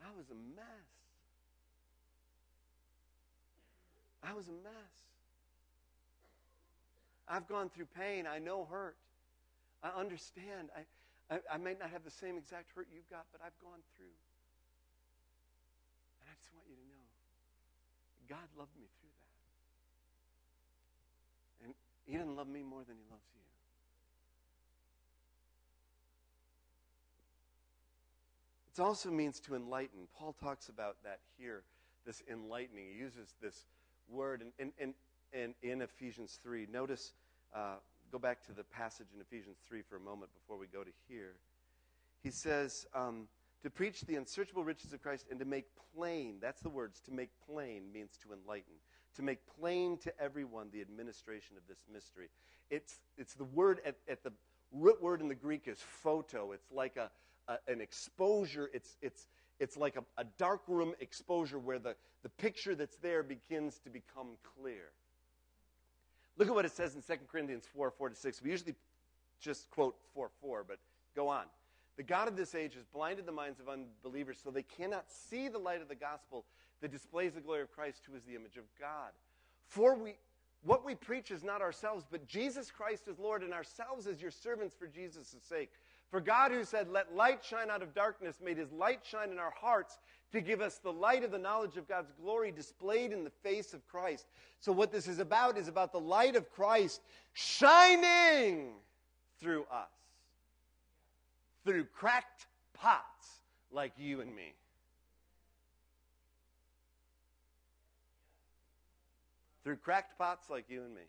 I 0.00 0.16
was 0.16 0.31
a 0.31 0.35
mess. 0.55 0.88
I 4.22 4.33
was 4.33 4.48
a 4.48 4.52
mess. 4.52 4.94
I've 7.29 7.48
gone 7.48 7.68
through 7.68 7.88
pain. 7.98 8.26
I 8.26 8.38
know 8.38 8.66
hurt. 8.70 8.96
I 9.83 9.98
understand. 9.98 10.68
I, 10.76 11.35
I, 11.35 11.38
I, 11.55 11.57
might 11.59 11.81
not 11.81 11.90
have 11.90 12.05
the 12.05 12.11
same 12.11 12.38
exact 12.38 12.70
hurt 12.74 12.87
you've 12.94 13.11
got, 13.11 13.26
but 13.33 13.40
I've 13.44 13.59
gone 13.61 13.81
through. 13.96 14.14
Want 16.66 16.74
you 16.74 16.83
to 16.83 16.88
know 16.90 17.07
God 18.29 18.48
loved 18.59 18.74
me 18.76 18.87
through 18.98 19.14
that. 21.62 21.66
And 21.66 21.74
He 22.07 22.18
doesn't 22.18 22.35
love 22.35 22.48
me 22.48 22.62
more 22.62 22.83
than 22.83 22.96
He 22.96 23.07
loves 23.11 23.22
you. 23.35 23.37
It 28.76 28.83
also 28.83 29.11
means 29.11 29.40
to 29.40 29.55
enlighten. 29.55 30.07
Paul 30.18 30.35
talks 30.35 30.68
about 30.68 30.96
that 31.05 31.20
here, 31.38 31.62
this 32.05 32.22
enlightening. 32.31 32.85
He 32.92 32.98
uses 32.98 33.35
this 33.40 33.64
word 34.09 34.42
in, 34.59 34.72
in, 34.79 34.94
in, 35.33 35.55
in 35.62 35.81
Ephesians 35.81 36.38
3. 36.42 36.66
Notice, 36.70 37.14
uh, 37.55 37.76
go 38.12 38.18
back 38.18 38.44
to 38.46 38.52
the 38.52 38.64
passage 38.64 39.07
in 39.14 39.20
Ephesians 39.20 39.57
3 39.66 39.81
for 39.81 39.96
a 39.96 40.00
moment 40.00 40.31
before 40.35 40.59
we 40.59 40.66
go 40.66 40.85
to 40.85 40.90
here. 41.09 41.37
He 42.22 42.31
says, 42.31 42.87
um, 42.94 43.29
to 43.66 43.70
preach 43.70 44.02
the 44.02 44.14
unsearchable 44.14 44.62
riches 44.62 44.92
of 44.92 45.02
Christ 45.02 45.26
and 45.29 45.40
to 45.40 45.44
make 45.44 45.64
plain, 45.92 46.37
that's 46.40 46.61
the 46.61 46.68
words, 46.68 47.00
to 47.00 47.11
make 47.12 47.31
plain 47.50 47.83
means 47.92 48.16
to 48.22 48.33
enlighten. 48.33 48.74
To 49.16 49.22
make 49.22 49.40
plain 49.59 49.98
to 50.05 50.20
everyone 50.20 50.68
the 50.72 50.81
administration 50.81 51.57
of 51.57 51.64
this 51.66 51.81
mystery. 51.92 52.29
It's, 52.70 53.00
it's 53.18 53.35
the 53.35 53.42
word 53.42 53.81
at, 53.85 53.96
at 54.09 54.22
the 54.22 54.31
root 54.70 55.02
word 55.02 55.20
in 55.20 55.26
the 55.26 55.35
Greek 55.35 55.66
is 55.66 55.81
photo. 55.81 56.52
It's 56.52 56.70
like 56.70 56.96
a, 56.96 57.11
a, 57.48 57.59
an 57.66 57.81
exposure. 57.81 58.70
It's, 58.72 58.98
it's, 59.02 59.26
it's 59.59 59.76
like 59.76 59.96
a, 59.96 60.05
a 60.16 60.24
dark 60.38 60.62
room 60.68 60.94
exposure 61.00 61.59
where 61.59 61.81
the, 61.81 61.96
the 62.22 62.29
picture 62.29 62.76
that's 62.76 62.98
there 62.98 63.24
begins 63.24 63.81
to 63.81 63.90
become 63.90 64.29
clear. 64.61 64.92
Look 66.38 66.46
at 66.46 66.55
what 66.55 66.66
it 66.66 66.70
says 66.70 66.94
in 66.94 67.02
2 67.02 67.24
Corinthians 67.33 67.64
4 67.74 67.90
4 67.90 68.11
to 68.11 68.14
6. 68.14 68.42
We 68.42 68.50
usually 68.50 68.76
just 69.40 69.68
quote 69.70 69.96
4 70.14 70.31
4, 70.40 70.64
but 70.68 70.79
go 71.16 71.26
on. 71.26 71.46
The 71.96 72.02
God 72.02 72.28
of 72.28 72.37
this 72.37 72.54
age 72.54 72.74
has 72.74 72.85
blinded 72.85 73.26
the 73.26 73.32
minds 73.32 73.59
of 73.59 73.68
unbelievers 73.68 74.38
so 74.42 74.50
they 74.50 74.62
cannot 74.62 75.06
see 75.11 75.48
the 75.48 75.59
light 75.59 75.80
of 75.80 75.88
the 75.88 75.94
gospel 75.94 76.44
that 76.80 76.92
displays 76.92 77.32
the 77.32 77.40
glory 77.40 77.62
of 77.62 77.72
Christ, 77.72 78.02
who 78.09 78.16
is 78.16 78.22
the 78.24 78.35
image 78.35 78.56
of 78.56 78.64
God. 78.78 79.11
For 79.68 79.94
we, 79.94 80.14
what 80.62 80.85
we 80.85 80.94
preach 80.94 81.30
is 81.30 81.42
not 81.42 81.62
ourselves, 81.62 82.04
but 82.11 82.26
Jesus 82.26 82.70
Christ 82.70 83.09
is 83.09 83.18
Lord, 83.18 83.42
and 83.42 83.54
ourselves 83.54 84.06
as 84.06 84.20
your 84.20 84.30
servants 84.30 84.74
for 84.74 84.87
Jesus' 84.87 85.35
sake. 85.48 85.70
For 86.11 86.20
God, 86.20 86.52
who 86.52 86.64
said, 86.64 86.88
Let 86.88 87.14
light 87.14 87.44
shine 87.44 87.70
out 87.70 87.82
of 87.82 87.94
darkness, 87.94 88.40
made 88.44 88.59
his 88.59 88.72
light 88.72 89.00
shine 89.02 89.30
in 89.30 89.38
our 89.38 89.52
hearts 89.59 89.98
to 90.32 90.40
give 90.40 90.61
us 90.61 90.78
the 90.78 90.92
light 90.92 91.24
of 91.24 91.30
the 91.30 91.38
knowledge 91.38 91.76
of 91.76 91.88
God's 91.88 92.12
glory 92.20 92.52
displayed 92.52 93.12
in 93.12 93.24
the 93.24 93.30
face 93.30 93.74
of 93.74 93.87
Christ. 93.88 94.26
So, 94.61 94.72
what 94.72 94.92
this 94.92 95.09
is 95.09 95.18
about 95.18 95.56
is 95.56 95.68
about 95.68 95.92
the 95.92 96.00
light 96.00 96.37
of 96.37 96.50
Christ 96.52 97.00
shining 97.32 98.72
through 99.40 99.66
us, 99.70 99.90
through 101.66 101.85
cracked 101.85 102.46
pots 102.74 103.40
like 103.72 103.92
you 103.98 104.20
and 104.20 104.35
me. 104.35 104.55
Through 109.64 109.76
cracked 109.76 110.16
pots 110.16 110.48
like 110.48 110.66
you 110.68 110.83
and 110.83 110.94
me. 110.94 111.02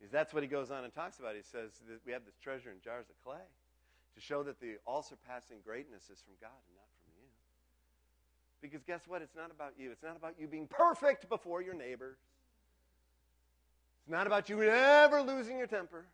Because 0.00 0.10
that's 0.10 0.32
what 0.32 0.42
he 0.42 0.48
goes 0.48 0.70
on 0.70 0.82
and 0.82 0.92
talks 0.92 1.18
about. 1.20 1.36
He 1.36 1.42
says 1.42 1.70
that 1.86 2.00
we 2.06 2.12
have 2.12 2.24
this 2.24 2.34
treasure 2.42 2.70
in 2.70 2.76
jars 2.82 3.04
of 3.10 3.22
clay 3.22 3.44
to 4.14 4.20
show 4.20 4.42
that 4.42 4.58
the 4.60 4.76
all 4.86 5.02
surpassing 5.02 5.58
greatness 5.64 6.04
is 6.04 6.20
from 6.22 6.34
God 6.40 6.56
and 6.66 6.76
not 6.76 6.88
from 7.04 7.12
you. 7.20 7.28
Because 8.62 8.82
guess 8.82 9.02
what? 9.06 9.20
It's 9.20 9.36
not 9.36 9.50
about 9.50 9.74
you. 9.78 9.92
It's 9.92 10.02
not 10.02 10.16
about 10.16 10.34
you 10.40 10.46
being 10.46 10.66
perfect 10.66 11.28
before 11.28 11.60
your 11.60 11.74
neighbors. 11.74 12.16
It's 14.00 14.10
not 14.10 14.26
about 14.26 14.48
you 14.48 14.56
never 14.56 15.20
losing 15.20 15.58
your 15.58 15.66
temper. 15.66 16.06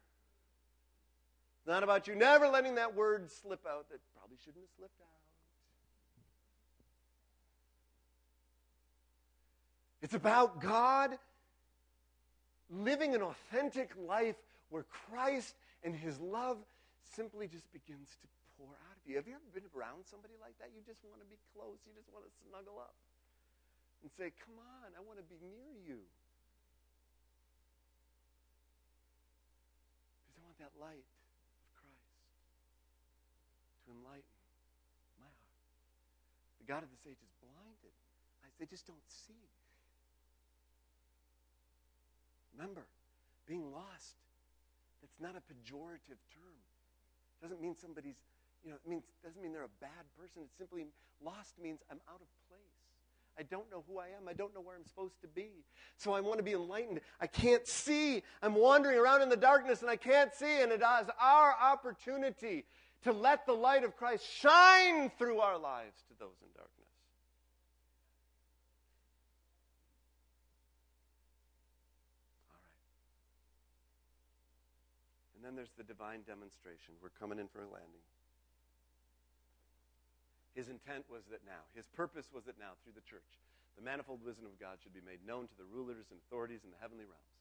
It's 1.68 1.76
not 1.76 1.84
about 1.84 2.08
you 2.08 2.16
never 2.16 2.48
letting 2.48 2.80
that 2.80 2.96
word 2.96 3.28
slip 3.28 3.60
out 3.68 3.92
that 3.92 4.00
probably 4.16 4.40
shouldn't 4.40 4.64
have 4.64 4.72
slipped 4.80 4.96
out. 5.04 5.20
It's 10.00 10.16
about 10.16 10.64
God 10.64 11.12
living 12.72 13.12
an 13.12 13.20
authentic 13.20 13.92
life 14.00 14.40
where 14.72 14.88
Christ 15.12 15.60
and 15.84 15.92
his 15.92 16.16
love 16.24 16.56
simply 17.04 17.44
just 17.52 17.70
begins 17.76 18.16
to 18.16 18.26
pour 18.56 18.72
out 18.72 18.96
of 18.96 19.04
you. 19.04 19.20
Have 19.20 19.28
you 19.28 19.36
ever 19.36 19.52
been 19.52 19.68
around 19.76 20.08
somebody 20.08 20.40
like 20.40 20.56
that? 20.64 20.72
You 20.72 20.80
just 20.88 21.04
want 21.04 21.20
to 21.20 21.28
be 21.28 21.36
close, 21.52 21.76
you 21.84 21.92
just 21.92 22.08
want 22.16 22.24
to 22.24 22.32
snuggle 22.48 22.80
up 22.80 22.96
and 24.00 24.08
say, 24.16 24.32
Come 24.40 24.56
on, 24.56 24.96
I 24.96 25.04
want 25.04 25.20
to 25.20 25.26
be 25.28 25.36
near 25.44 25.76
you. 25.84 26.00
Because 30.24 30.32
I 30.32 30.48
want 30.48 30.56
that 30.64 30.72
light 30.80 31.04
enlighten 33.88 34.36
my 35.18 35.26
heart. 35.26 35.56
The 36.60 36.68
God 36.68 36.82
of 36.84 36.90
this 36.92 37.04
age 37.08 37.20
is 37.20 37.32
blinded. 37.40 37.96
They 38.58 38.66
just 38.66 38.86
don't 38.86 39.06
see. 39.06 39.38
Remember, 42.52 42.86
being 43.46 43.70
lost, 43.70 44.18
that's 45.00 45.20
not 45.20 45.38
a 45.38 45.42
pejorative 45.46 46.18
term. 46.34 46.58
It 47.38 47.42
doesn't 47.42 47.62
mean 47.62 47.76
somebody's, 47.76 48.16
you 48.64 48.70
know, 48.70 48.76
it 48.84 48.88
means 48.88 49.04
doesn't 49.22 49.40
mean 49.40 49.52
they're 49.52 49.62
a 49.62 49.80
bad 49.80 50.04
person. 50.18 50.42
It 50.42 50.50
simply 50.58 50.86
lost 51.22 51.54
means 51.62 51.78
I'm 51.88 52.00
out 52.08 52.20
of 52.20 52.26
place. 52.50 52.58
I 53.38 53.44
don't 53.44 53.70
know 53.70 53.84
who 53.86 54.00
I 54.00 54.06
am. 54.06 54.26
I 54.28 54.32
don't 54.32 54.52
know 54.52 54.60
where 54.60 54.74
I'm 54.74 54.84
supposed 54.84 55.20
to 55.20 55.28
be. 55.28 55.62
So 55.96 56.12
I 56.12 56.20
want 56.20 56.38
to 56.38 56.42
be 56.42 56.54
enlightened. 56.54 57.00
I 57.20 57.28
can't 57.28 57.64
see. 57.64 58.24
I'm 58.42 58.56
wandering 58.56 58.98
around 58.98 59.22
in 59.22 59.28
the 59.28 59.36
darkness 59.36 59.82
and 59.82 59.88
I 59.88 59.94
can't 59.94 60.34
see. 60.34 60.60
And 60.60 60.72
it 60.72 60.82
is 60.82 61.08
our 61.20 61.54
opportunity 61.62 62.64
to 63.04 63.12
let 63.12 63.46
the 63.46 63.52
light 63.52 63.84
of 63.84 63.96
Christ 63.96 64.24
shine 64.26 65.10
through 65.18 65.38
our 65.38 65.58
lives 65.58 66.02
to 66.08 66.14
those 66.18 66.34
in 66.42 66.48
darkness. 66.54 66.90
All 72.50 72.58
right. 72.58 72.78
And 75.36 75.44
then 75.44 75.54
there's 75.54 75.72
the 75.78 75.84
divine 75.84 76.26
demonstration. 76.26 76.94
We're 77.02 77.14
coming 77.20 77.38
in 77.38 77.46
for 77.48 77.62
a 77.62 77.70
landing. 77.70 78.02
His 80.58 80.66
intent 80.66 81.06
was 81.06 81.22
that 81.30 81.46
now, 81.46 81.62
his 81.78 81.86
purpose 81.94 82.26
was 82.34 82.42
that 82.50 82.58
now, 82.58 82.74
through 82.82 82.98
the 82.98 83.06
church, 83.06 83.38
the 83.78 83.86
manifold 83.86 84.26
wisdom 84.26 84.50
of 84.50 84.58
God 84.58 84.82
should 84.82 84.90
be 84.90 85.06
made 85.06 85.22
known 85.22 85.46
to 85.46 85.54
the 85.54 85.70
rulers 85.70 86.10
and 86.10 86.18
authorities 86.26 86.66
in 86.66 86.74
the 86.74 86.82
heavenly 86.82 87.06
realms, 87.06 87.38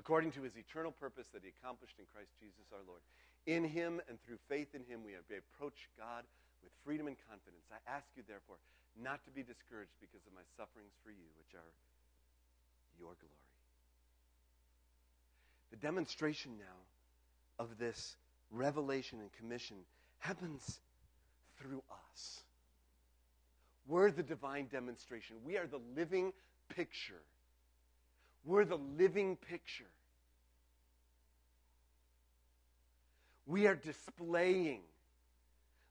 according 0.00 0.32
to 0.32 0.40
his 0.48 0.56
eternal 0.56 0.88
purpose 0.88 1.28
that 1.36 1.44
he 1.44 1.52
accomplished 1.52 2.00
in 2.00 2.08
Christ 2.08 2.32
Jesus 2.40 2.72
our 2.72 2.80
Lord. 2.88 3.04
In 3.46 3.64
him 3.64 4.00
and 4.08 4.16
through 4.22 4.38
faith 4.48 4.74
in 4.74 4.84
him, 4.84 5.04
we 5.04 5.14
approach 5.14 5.88
God 5.98 6.24
with 6.62 6.72
freedom 6.84 7.06
and 7.06 7.16
confidence. 7.28 7.64
I 7.70 7.80
ask 7.90 8.06
you, 8.16 8.22
therefore, 8.26 8.56
not 9.00 9.24
to 9.24 9.30
be 9.30 9.42
discouraged 9.42 9.92
because 10.00 10.24
of 10.26 10.32
my 10.32 10.44
sufferings 10.56 10.92
for 11.04 11.10
you, 11.10 11.28
which 11.36 11.54
are 11.54 11.70
your 12.98 13.12
glory. 13.20 13.44
The 15.70 15.76
demonstration 15.76 16.52
now 16.58 17.64
of 17.64 17.78
this 17.78 18.16
revelation 18.50 19.20
and 19.20 19.30
commission 19.32 19.76
happens 20.20 20.80
through 21.60 21.82
us. 21.90 22.40
We're 23.86 24.10
the 24.10 24.22
divine 24.22 24.68
demonstration. 24.72 25.36
We 25.44 25.58
are 25.58 25.66
the 25.66 25.80
living 25.96 26.32
picture. 26.74 27.20
We're 28.44 28.64
the 28.64 28.78
living 28.98 29.36
picture. 29.36 29.90
We 33.46 33.66
are 33.66 33.74
displaying 33.74 34.80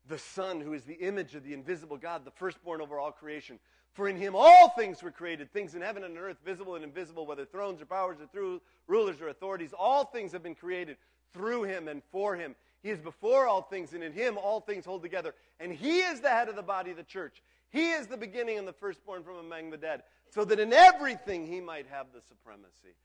the 0.07 0.17
Son, 0.17 0.59
who 0.59 0.73
is 0.73 0.83
the 0.83 0.95
image 0.95 1.35
of 1.35 1.43
the 1.43 1.53
invisible 1.53 1.97
God, 1.97 2.25
the 2.25 2.31
firstborn 2.31 2.81
over 2.81 2.99
all 2.99 3.11
creation. 3.11 3.59
For 3.93 4.09
in 4.09 4.17
him 4.17 4.35
all 4.35 4.69
things 4.69 5.03
were 5.03 5.11
created, 5.11 5.53
things 5.53 5.75
in 5.75 5.81
heaven 5.81 6.03
and 6.03 6.17
on 6.17 6.23
earth, 6.23 6.37
visible 6.43 6.75
and 6.75 6.83
invisible, 6.83 7.25
whether 7.27 7.45
thrones 7.45 7.81
or 7.81 7.85
powers 7.85 8.19
or 8.19 8.25
through 8.25 8.61
rulers 8.87 9.21
or 9.21 9.27
authorities. 9.27 9.73
All 9.77 10.03
things 10.03 10.31
have 10.31 10.41
been 10.41 10.55
created 10.55 10.97
through 11.31 11.63
him 11.63 11.87
and 11.87 12.01
for 12.11 12.35
him. 12.35 12.55
He 12.81 12.89
is 12.89 12.99
before 12.99 13.47
all 13.47 13.61
things, 13.61 13.93
and 13.93 14.03
in 14.03 14.11
him 14.11 14.37
all 14.37 14.59
things 14.59 14.83
hold 14.83 15.03
together. 15.03 15.33
And 15.59 15.71
he 15.71 15.99
is 15.99 16.19
the 16.19 16.29
head 16.29 16.49
of 16.49 16.55
the 16.55 16.63
body 16.63 16.91
of 16.91 16.97
the 16.97 17.03
church. 17.03 17.41
He 17.69 17.91
is 17.91 18.07
the 18.07 18.17
beginning 18.17 18.57
and 18.57 18.67
the 18.67 18.73
firstborn 18.73 19.23
from 19.23 19.37
among 19.37 19.69
the 19.69 19.77
dead, 19.77 20.03
so 20.31 20.43
that 20.45 20.59
in 20.59 20.73
everything 20.73 21.45
he 21.45 21.61
might 21.61 21.87
have 21.87 22.07
the 22.13 22.21
supremacy. 22.21 22.95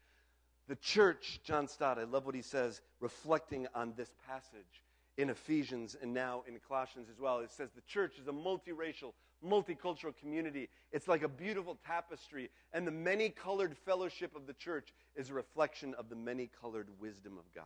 The 0.69 0.77
church, 0.77 1.41
John 1.45 1.67
Stott, 1.67 1.99
I 1.99 2.05
love 2.05 2.27
what 2.27 2.35
he 2.35 2.43
says, 2.43 2.83
reflecting 3.01 3.67
on 3.75 3.95
this 3.97 4.11
passage 4.29 4.85
in 5.17 5.31
Ephesians 5.31 5.97
and 6.01 6.13
now 6.13 6.45
in 6.47 6.59
Colossians 6.69 7.09
as 7.11 7.19
well. 7.19 7.39
It 7.41 7.51
says 7.51 7.71
the 7.75 7.81
church 7.83 8.19
is 8.21 8.29
a 8.29 8.33
multiracial, 8.33 9.15
multicultural 9.45 10.15
community. 10.21 10.69
It's 10.93 11.09
like 11.09 11.23
a 11.23 11.29
beautiful 11.29 11.79
tapestry, 11.87 12.51
and 12.75 12.87
the 12.87 12.93
many 12.93 13.31
colored 13.31 13.77
fellowship 13.87 14.37
of 14.37 14.47
the 14.47 14.53
church 14.53 14.93
is 15.17 15.31
a 15.31 15.35
reflection 15.35 15.95
of 15.95 16.11
the 16.11 16.17
many 16.17 16.51
colored 16.61 16.89
wisdom 17.01 17.39
of 17.39 17.45
God. 17.55 17.65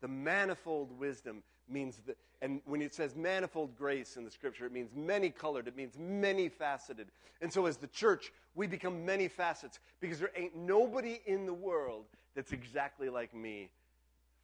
The 0.00 0.08
manifold 0.08 0.96
wisdom 0.96 1.42
means 1.70 2.00
that, 2.06 2.16
and 2.42 2.60
when 2.64 2.82
it 2.82 2.94
says 2.94 3.14
manifold 3.14 3.76
grace 3.76 4.16
in 4.16 4.24
the 4.24 4.30
scripture, 4.30 4.66
it 4.66 4.72
means 4.72 4.94
many 4.94 5.30
colored, 5.30 5.68
it 5.68 5.76
means 5.76 5.96
many 5.98 6.48
faceted. 6.48 7.08
And 7.40 7.52
so 7.52 7.66
as 7.66 7.76
the 7.76 7.86
church, 7.88 8.32
we 8.54 8.66
become 8.66 9.04
many 9.04 9.28
facets 9.28 9.78
because 10.00 10.18
there 10.18 10.30
ain't 10.36 10.56
nobody 10.56 11.20
in 11.26 11.46
the 11.46 11.54
world 11.54 12.04
that's 12.34 12.52
exactly 12.52 13.08
like 13.08 13.34
me 13.34 13.70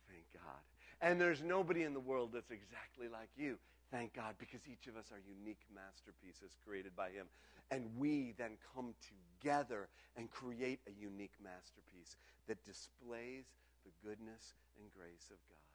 Thank 0.09 0.25
God. 0.45 0.61
and 1.01 1.21
there's 1.21 1.43
nobody 1.43 1.83
in 1.83 1.95
the 1.95 2.01
world 2.01 2.31
that's 2.33 2.51
exactly 2.51 3.09
like 3.09 3.29
you. 3.37 3.59
Thank 3.91 4.15
God, 4.15 4.35
because 4.39 4.61
each 4.67 4.89
of 4.89 4.97
us 4.97 5.13
are 5.13 5.21
unique 5.23 5.63
masterpieces 5.73 6.57
created 6.67 6.97
by 6.97 7.11
Him. 7.11 7.27
And 7.71 7.87
we 7.97 8.35
then 8.37 8.59
come 8.75 8.95
together 9.41 9.89
and 10.17 10.31
create 10.31 10.81
a 10.87 10.93
unique 11.01 11.35
masterpiece 11.43 12.17
that 12.49 12.65
displays 12.65 13.47
the 13.85 13.93
goodness 14.03 14.55
and 14.81 14.91
grace 14.93 15.31
of 15.31 15.39
God 15.49 15.71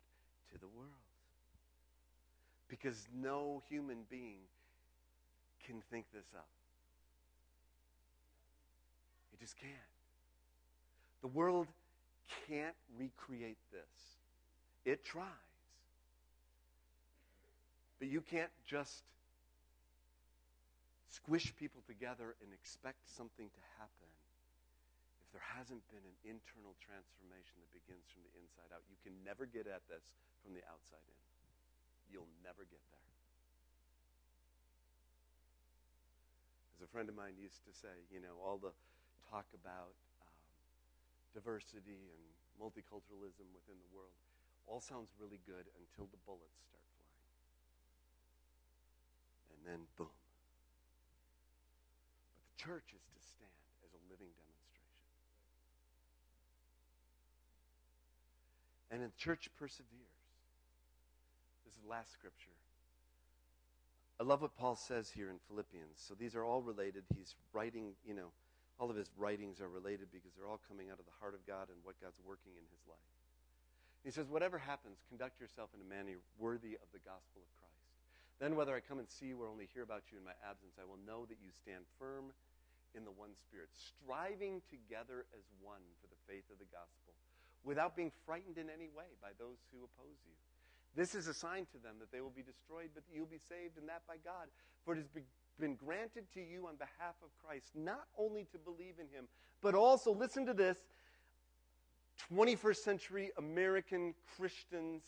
to 0.52 0.60
the 0.60 0.68
world. 0.68 1.11
Because 2.72 3.06
no 3.14 3.62
human 3.68 4.08
being 4.10 4.40
can 5.68 5.84
think 5.92 6.06
this 6.14 6.26
up. 6.34 6.48
It 9.34 9.42
just 9.42 9.58
can't. 9.58 9.92
The 11.22 11.28
world 11.28 11.68
can't 12.48 12.76
recreate 12.98 13.60
this. 13.74 13.92
It 14.86 15.04
tries. 15.04 15.28
But 18.00 18.08
you 18.08 18.22
can't 18.22 18.50
just 18.66 19.04
squish 21.10 21.54
people 21.60 21.84
together 21.86 22.40
and 22.40 22.56
expect 22.56 23.04
something 23.18 23.52
to 23.52 23.62
happen 23.84 24.12
if 25.20 25.28
there 25.36 25.44
hasn't 25.60 25.84
been 25.92 26.08
an 26.08 26.18
internal 26.24 26.72
transformation 26.80 27.60
that 27.60 27.72
begins 27.76 28.08
from 28.16 28.24
the 28.24 28.34
inside 28.40 28.72
out. 28.72 28.82
You 28.88 28.96
can 29.04 29.14
never 29.28 29.44
get 29.44 29.68
at 29.68 29.84
this 29.92 30.08
from 30.40 30.56
the 30.56 30.64
outside 30.72 31.04
in. 31.04 31.31
You'll 32.12 32.30
never 32.44 32.68
get 32.68 32.84
there. 32.92 33.10
As 36.76 36.84
a 36.84 36.90
friend 36.92 37.08
of 37.08 37.16
mine 37.16 37.40
used 37.40 37.64
to 37.64 37.74
say, 37.74 38.04
you 38.12 38.20
know, 38.20 38.36
all 38.44 38.60
the 38.60 38.76
talk 39.32 39.48
about 39.56 39.96
um, 40.20 40.36
diversity 41.32 42.12
and 42.12 42.24
multiculturalism 42.60 43.48
within 43.56 43.80
the 43.80 43.92
world 43.96 44.14
all 44.68 44.82
sounds 44.82 45.10
really 45.18 45.40
good 45.48 45.66
until 45.80 46.06
the 46.12 46.20
bullets 46.26 46.62
start 46.68 46.86
flying. 46.96 47.22
And 49.56 49.60
then, 49.66 49.82
boom. 49.98 50.14
But 52.36 52.44
the 52.46 52.58
church 52.62 52.94
is 52.94 53.02
to 53.02 53.20
stand 53.20 53.64
as 53.82 53.92
a 53.96 54.02
living 54.12 54.30
demonstration. 54.38 54.96
And 58.92 59.00
the 59.02 59.12
church 59.18 59.50
perseveres. 59.58 60.21
This 61.72 61.80
is 61.80 61.88
the 61.88 61.96
last 61.96 62.12
scripture. 62.12 62.52
I 64.20 64.28
love 64.28 64.44
what 64.44 64.60
Paul 64.60 64.76
says 64.76 65.08
here 65.08 65.32
in 65.32 65.40
Philippians. 65.48 66.04
So 66.04 66.20
these 66.20 66.36
are 66.36 66.44
all 66.44 66.60
related. 66.60 67.08
He's 67.16 67.32
writing, 67.56 67.96
you 68.04 68.12
know, 68.12 68.36
all 68.76 68.92
of 68.92 69.00
his 69.00 69.08
writings 69.16 69.64
are 69.64 69.72
related 69.72 70.12
because 70.12 70.36
they're 70.36 70.52
all 70.52 70.60
coming 70.68 70.92
out 70.92 71.00
of 71.00 71.08
the 71.08 71.16
heart 71.24 71.32
of 71.32 71.48
God 71.48 71.72
and 71.72 71.80
what 71.88 71.96
God's 72.04 72.20
working 72.28 72.60
in 72.60 72.68
his 72.76 72.84
life. 72.92 73.16
He 74.04 74.12
says, 74.12 74.28
Whatever 74.28 74.60
happens, 74.60 75.00
conduct 75.08 75.40
yourself 75.40 75.72
in 75.72 75.80
a 75.80 75.88
manner 75.88 76.20
worthy 76.36 76.76
of 76.76 76.92
the 76.92 77.00
gospel 77.08 77.40
of 77.40 77.48
Christ. 77.56 77.88
Then, 78.44 78.60
whether 78.60 78.76
I 78.76 78.84
come 78.84 79.00
and 79.00 79.08
see 79.08 79.32
you 79.32 79.40
or 79.40 79.48
only 79.48 79.72
hear 79.72 79.88
about 79.88 80.12
you 80.12 80.20
in 80.20 80.28
my 80.28 80.36
absence, 80.44 80.76
I 80.76 80.84
will 80.84 81.00
know 81.08 81.24
that 81.32 81.40
you 81.40 81.56
stand 81.56 81.88
firm 81.96 82.36
in 82.92 83.08
the 83.08 83.16
one 83.16 83.32
Spirit, 83.32 83.72
striving 83.72 84.60
together 84.68 85.24
as 85.32 85.48
one 85.64 85.88
for 86.04 86.12
the 86.12 86.20
faith 86.28 86.52
of 86.52 86.60
the 86.60 86.68
gospel, 86.68 87.16
without 87.64 87.96
being 87.96 88.12
frightened 88.28 88.60
in 88.60 88.68
any 88.68 88.92
way 88.92 89.16
by 89.24 89.32
those 89.40 89.64
who 89.72 89.88
oppose 89.88 90.20
you. 90.28 90.36
This 90.96 91.16
is 91.16 91.28
a 91.28 91.34
sign 91.34 91.66
to 91.72 91.78
them 91.78 91.96
that 92.00 92.12
they 92.12 92.22
will 92.22 92.34
be 92.36 92.42
destroyed, 92.42 92.90
but 92.94 93.04
that 93.08 93.16
you'll 93.16 93.26
be 93.26 93.40
saved, 93.50 93.78
and 93.78 93.88
that 93.88 94.02
by 94.08 94.16
God. 94.24 94.48
For 94.84 94.94
it 94.94 94.98
has 94.98 95.08
been 95.60 95.76
granted 95.76 96.26
to 96.34 96.42
you 96.42 96.68
on 96.68 96.76
behalf 96.76 97.16
of 97.24 97.30
Christ, 97.44 97.72
not 97.76 98.08
only 98.18 98.46
to 98.52 98.58
believe 98.58 98.96
in 99.00 99.08
him, 99.08 99.28
but 99.62 99.76
also, 99.76 100.14
listen 100.14 100.46
to 100.48 100.54
this, 100.54 100.78
21st 102.34 102.78
century 102.78 103.32
American 103.38 104.14
Christians 104.38 105.04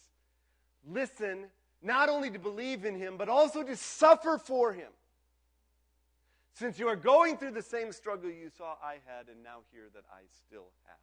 listen 0.89 1.45
not 1.81 2.09
only 2.09 2.29
to 2.31 2.39
believe 2.39 2.85
in 2.85 2.95
him, 2.95 3.17
but 3.17 3.29
also 3.29 3.63
to 3.63 3.75
suffer 3.75 4.37
for 4.37 4.73
him. 4.73 4.89
Since 6.53 6.79
you 6.79 6.87
are 6.87 6.95
going 6.95 7.37
through 7.37 7.51
the 7.51 7.61
same 7.61 7.91
struggle 7.91 8.29
you 8.29 8.49
saw 8.55 8.75
I 8.81 8.97
had 9.05 9.27
and 9.27 9.43
now 9.43 9.59
hear 9.71 9.85
that 9.93 10.03
I 10.11 10.21
still 10.45 10.67
have. 10.85 10.97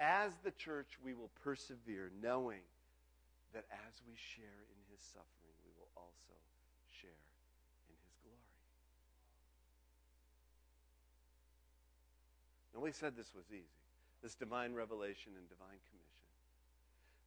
As 0.00 0.32
the 0.42 0.50
church, 0.50 0.98
we 1.02 1.14
will 1.14 1.30
persevere, 1.42 2.10
knowing 2.22 2.60
that 3.52 3.66
as 3.70 4.00
we 4.06 4.14
share 4.14 4.66
in 4.70 4.80
his 4.90 5.02
suffering, 5.02 5.56
we 5.66 5.72
will 5.78 5.90
also 5.96 6.36
share 6.90 7.22
in 7.88 7.94
his 7.98 8.14
glory. 8.22 8.54
Nobody 12.74 12.92
said 12.92 13.16
this 13.16 13.34
was 13.34 13.46
easy 13.50 13.80
this 14.22 14.34
divine 14.34 14.74
revelation 14.74 15.32
and 15.36 15.48
divine 15.48 15.80
commission. 15.88 16.20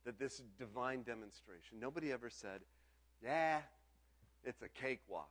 That 0.05 0.19
this 0.19 0.41
divine 0.59 1.03
demonstration, 1.03 1.79
nobody 1.79 2.12
ever 2.12 2.29
said, 2.29 2.62
yeah, 3.23 3.59
it's 4.43 4.62
a 4.62 4.67
cakewalk. 4.67 5.29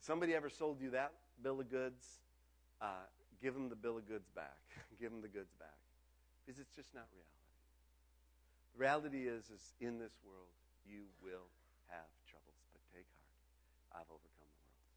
Somebody 0.00 0.34
ever 0.34 0.48
sold 0.48 0.80
you 0.80 0.90
that 0.90 1.12
bill 1.42 1.60
of 1.60 1.70
goods? 1.70 2.20
Uh, 2.80 3.04
give 3.42 3.54
them 3.54 3.68
the 3.68 3.76
bill 3.76 3.98
of 3.98 4.08
goods 4.08 4.28
back. 4.34 4.58
give 5.00 5.10
them 5.10 5.20
the 5.20 5.28
goods 5.28 5.52
back. 5.58 5.76
Because 6.44 6.58
it's 6.58 6.74
just 6.74 6.94
not 6.94 7.04
reality. 7.12 7.39
Reality 8.80 9.28
is, 9.28 9.44
is 9.52 9.74
in 9.78 9.98
this 9.98 10.16
world, 10.24 10.48
you 10.88 11.04
will 11.20 11.52
have 11.92 12.08
troubles. 12.24 12.56
But 12.72 12.80
take 12.96 13.04
heart. 13.12 14.00
I've 14.00 14.08
overcome 14.08 14.48
the 14.48 14.64
world. 14.72 14.96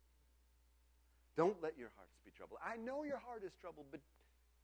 Don't 1.36 1.60
let 1.62 1.76
your 1.78 1.92
hearts 2.00 2.16
be 2.24 2.32
troubled. 2.32 2.64
I 2.64 2.78
know 2.78 3.04
your 3.04 3.20
heart 3.20 3.44
is 3.44 3.52
troubled, 3.60 3.88
but 3.92 4.00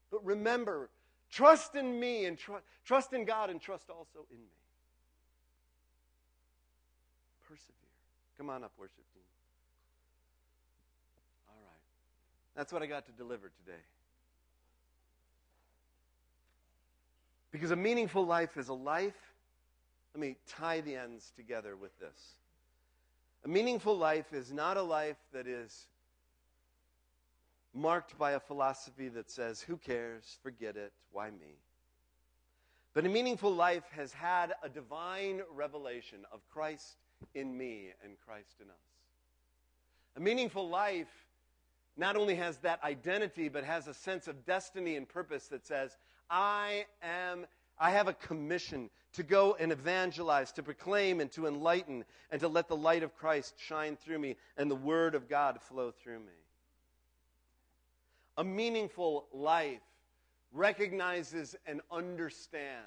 but 0.10 0.24
remember, 0.24 0.90
trust 1.30 1.76
in 1.76 2.00
me 2.00 2.26
and 2.26 2.38
tr- 2.38 2.64
trust 2.86 3.12
in 3.12 3.26
God 3.26 3.50
and 3.50 3.60
trust 3.60 3.90
also 3.90 4.26
in 4.32 4.40
me. 4.40 4.56
Persevere. 7.44 7.76
Come 8.38 8.50
on 8.50 8.64
up, 8.64 8.72
worship 8.80 9.04
team. 9.14 9.28
All 11.50 11.60
right. 11.62 11.84
That's 12.56 12.72
what 12.72 12.82
I 12.82 12.86
got 12.86 13.06
to 13.08 13.12
deliver 13.12 13.52
today. 13.66 13.84
Because 17.52 17.72
a 17.72 17.76
meaningful 17.76 18.26
life 18.26 18.58
is 18.58 18.68
a 18.68 18.74
life, 18.74 19.16
let 20.14 20.22
me 20.22 20.36
tie 20.48 20.82
the 20.82 20.96
ends 20.96 21.32
together 21.36 21.76
with 21.76 21.98
this. 22.00 22.36
A 23.46 23.48
meaningful 23.48 23.98
life 23.98 24.34
is 24.34 24.52
not 24.52 24.78
a 24.78 24.82
life 24.82 25.18
that 25.34 25.48
is 25.48 25.88
marked 27.74 28.18
by 28.18 28.32
a 28.32 28.40
philosophy 28.40 29.08
that 29.10 29.30
says, 29.30 29.62
who 29.62 29.78
cares, 29.78 30.38
forget 30.44 30.76
it, 30.76 30.92
why 31.12 31.30
me? 31.30 31.56
But 32.94 33.06
a 33.06 33.10
meaningful 33.10 33.54
life 33.54 33.86
has 33.92 34.12
had 34.12 34.54
a 34.64 34.70
divine 34.70 35.42
revelation 35.54 36.20
of 36.32 36.42
Christ 36.52 36.98
in 37.36 37.56
me 37.58 37.90
and 38.04 38.14
Christ 38.26 38.56
in 38.60 38.70
us. 38.70 38.76
A 40.18 40.20
meaningful 40.20 40.68
life 40.68 41.08
not 41.96 42.16
only 42.16 42.36
has 42.36 42.58
that 42.58 42.84
identity, 42.84 43.50
but 43.50 43.64
has 43.64 43.88
a 43.88 43.94
sense 43.94 44.28
of 44.28 44.46
destiny 44.46 44.96
and 44.96 45.08
purpose 45.08 45.48
that 45.48 45.66
says, 45.68 45.96
I 46.30 46.86
am 47.02 47.46
I 47.80 47.92
have 47.92 48.08
a 48.08 48.14
commission 48.14 48.90
to 49.14 49.24
go 49.24 49.56
and 49.60 49.72
evangelize, 49.72 50.52
to 50.54 50.64
proclaim 50.64 51.22
and 51.22 51.32
to 51.32 51.48
enlighten, 51.48 52.04
and 52.30 52.42
to 52.42 52.48
let 52.48 52.68
the 52.68 52.76
light 52.76 53.04
of 53.04 53.16
Christ 53.16 53.56
shine 53.58 53.96
through 53.96 54.20
me 54.20 54.36
and 54.58 54.70
the 54.70 54.76
word 54.76 55.16
of 55.16 55.30
God 55.30 55.62
flow 55.62 55.92
through 55.92 56.20
me. 56.20 56.34
A 58.38 58.44
meaningful 58.44 59.28
life 59.34 59.80
recognizes 60.52 61.56
and 61.66 61.82
understands 61.92 62.86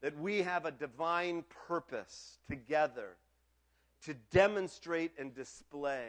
that 0.00 0.18
we 0.18 0.42
have 0.42 0.66
a 0.66 0.72
divine 0.72 1.44
purpose 1.68 2.38
together 2.48 3.16
to 4.04 4.14
demonstrate 4.32 5.12
and 5.16 5.34
display 5.34 6.08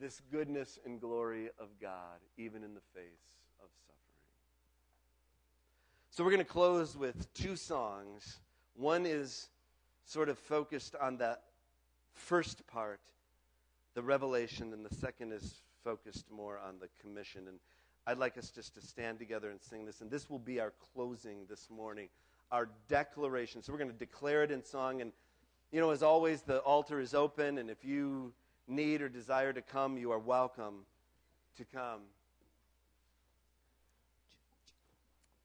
this 0.00 0.20
goodness 0.30 0.78
and 0.84 1.00
glory 1.00 1.48
of 1.58 1.68
God, 1.80 2.18
even 2.36 2.64
in 2.64 2.74
the 2.74 2.80
face 2.94 3.38
of 3.60 3.68
suffering. 3.86 4.00
So, 6.10 6.24
we're 6.24 6.30
going 6.30 6.38
to 6.38 6.44
close 6.44 6.96
with 6.96 7.32
two 7.34 7.56
songs. 7.56 8.38
One 8.76 9.06
is 9.06 9.48
sort 10.04 10.28
of 10.28 10.38
focused 10.38 10.96
on 11.00 11.18
that 11.18 11.42
first 12.12 12.66
part, 12.66 13.00
the 13.94 14.02
revelation, 14.02 14.72
and 14.72 14.84
the 14.84 14.94
second 14.94 15.32
is 15.32 15.62
focused 15.82 16.30
more 16.30 16.58
on 16.58 16.78
the 16.80 16.88
commission. 17.00 17.48
And 17.48 17.58
I'd 18.06 18.18
like 18.18 18.36
us 18.36 18.50
just 18.50 18.74
to 18.74 18.80
stand 18.80 19.18
together 19.18 19.50
and 19.50 19.60
sing 19.60 19.86
this. 19.86 20.00
And 20.00 20.10
this 20.10 20.28
will 20.28 20.38
be 20.38 20.60
our 20.60 20.72
closing 20.94 21.46
this 21.48 21.68
morning, 21.70 22.08
our 22.50 22.68
declaration. 22.88 23.62
So, 23.62 23.72
we're 23.72 23.78
going 23.78 23.92
to 23.92 23.96
declare 23.96 24.42
it 24.42 24.50
in 24.50 24.64
song. 24.64 25.00
And, 25.00 25.12
you 25.70 25.80
know, 25.80 25.90
as 25.90 26.02
always, 26.02 26.42
the 26.42 26.58
altar 26.58 27.00
is 27.00 27.14
open. 27.14 27.58
And 27.58 27.70
if 27.70 27.84
you 27.84 28.32
need 28.66 29.02
or 29.02 29.08
desire 29.08 29.52
to 29.52 29.62
come, 29.62 29.96
you 29.96 30.12
are 30.12 30.18
welcome 30.18 30.86
to 31.56 31.64
come. 31.64 32.00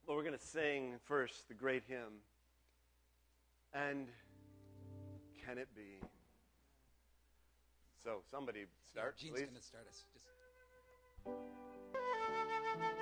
Well, 0.06 0.16
we're 0.16 0.24
going 0.24 0.36
to 0.38 0.44
sing 0.44 0.94
first 1.04 1.46
the 1.48 1.54
great 1.54 1.84
hymn. 1.86 2.22
And 3.72 4.08
can 5.44 5.58
it 5.58 5.68
be? 5.76 6.00
So, 8.02 8.22
somebody 8.30 8.64
start, 8.90 9.14
yeah, 9.18 9.26
Gene's 9.26 9.38
please. 9.38 9.46
going 9.46 9.56
to 9.56 9.62
start 9.62 9.86
us. 9.88 10.04
Just... 12.86 12.99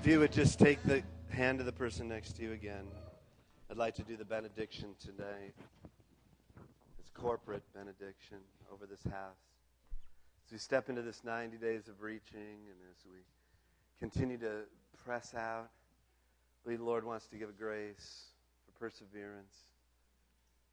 If 0.00 0.06
you 0.06 0.18
would 0.20 0.32
just 0.32 0.58
take 0.58 0.82
the 0.84 1.02
hand 1.28 1.60
of 1.60 1.66
the 1.66 1.72
person 1.72 2.08
next 2.08 2.34
to 2.36 2.42
you 2.42 2.52
again, 2.52 2.86
I'd 3.70 3.76
like 3.76 3.94
to 3.96 4.02
do 4.02 4.16
the 4.16 4.24
benediction 4.24 4.94
today. 4.98 5.52
It's 6.98 7.10
corporate 7.10 7.62
benediction 7.74 8.38
over 8.72 8.86
this 8.86 9.02
house. 9.12 9.36
As 10.46 10.52
we 10.52 10.56
step 10.56 10.88
into 10.88 11.02
this 11.02 11.22
90 11.22 11.58
days 11.58 11.86
of 11.88 12.00
reaching 12.00 12.40
and 12.40 12.78
as 12.90 13.04
we 13.04 13.18
continue 13.98 14.38
to 14.38 14.62
press 15.04 15.34
out, 15.34 15.68
I 15.68 16.58
believe 16.64 16.78
the 16.78 16.86
Lord 16.86 17.04
wants 17.04 17.26
to 17.26 17.36
give 17.36 17.50
a 17.50 17.52
grace 17.52 18.28
for 18.64 18.86
perseverance, 18.86 19.54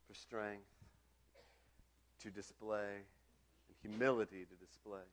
for 0.07 0.13
strength, 0.13 0.63
to 2.21 2.29
display, 2.29 2.95
and 2.95 3.75
humility 3.81 4.45
to 4.45 4.65
display 4.65 5.03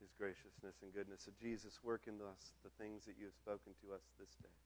his 0.00 0.14
graciousness 0.14 0.78
and 0.82 0.94
goodness. 0.94 1.26
So, 1.26 1.32
Jesus, 1.40 1.78
work 1.82 2.06
in 2.06 2.18
us 2.22 2.54
the 2.62 2.72
things 2.78 3.04
that 3.06 3.18
you 3.18 3.26
have 3.26 3.38
spoken 3.38 3.74
to 3.82 3.94
us 3.94 4.02
this 4.18 4.30
day. 4.42 4.56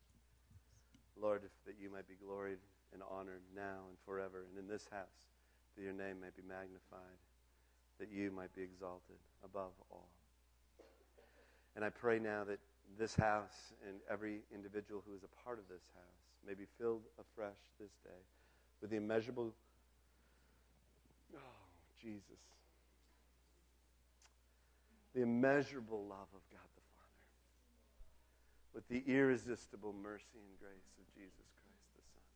Lord, 1.20 1.42
that 1.66 1.76
you 1.80 1.90
might 1.92 2.08
be 2.08 2.16
gloried 2.16 2.60
and 2.92 3.02
honored 3.04 3.44
now 3.56 3.88
and 3.88 3.96
forever, 4.04 4.44
and 4.48 4.56
in 4.58 4.68
this 4.68 4.88
house, 4.90 5.28
that 5.76 5.82
your 5.82 5.92
name 5.92 6.20
may 6.20 6.32
be 6.32 6.44
magnified, 6.44 7.20
that 7.98 8.08
you 8.12 8.30
might 8.30 8.54
be 8.54 8.62
exalted 8.62 9.20
above 9.44 9.72
all. 9.90 10.08
And 11.76 11.84
I 11.84 11.90
pray 11.90 12.18
now 12.18 12.44
that 12.44 12.60
this 12.98 13.14
house 13.14 13.72
and 13.88 13.96
every 14.10 14.40
individual 14.52 15.02
who 15.06 15.14
is 15.14 15.24
a 15.24 15.32
part 15.44 15.58
of 15.58 15.68
this 15.68 15.84
house 15.94 16.22
may 16.46 16.54
be 16.54 16.64
filled 16.78 17.02
afresh 17.20 17.60
this 17.80 17.92
day 18.04 18.22
with 18.80 18.90
the 18.90 18.96
immeasurable, 18.96 19.54
oh, 21.34 21.38
Jesus 22.00 22.40
the 25.14 25.22
immeasurable 25.22 26.04
love 26.08 26.30
of 26.32 26.42
God 26.48 26.68
the 26.74 26.86
Father, 26.96 27.24
with 28.74 28.88
the 28.88 29.04
irresistible 29.06 29.92
mercy 29.92 30.40
and 30.40 30.58
grace 30.58 30.88
of 30.96 31.04
Jesus 31.14 31.52
Christ 31.60 31.88
the 31.96 32.04
Son, 32.16 32.28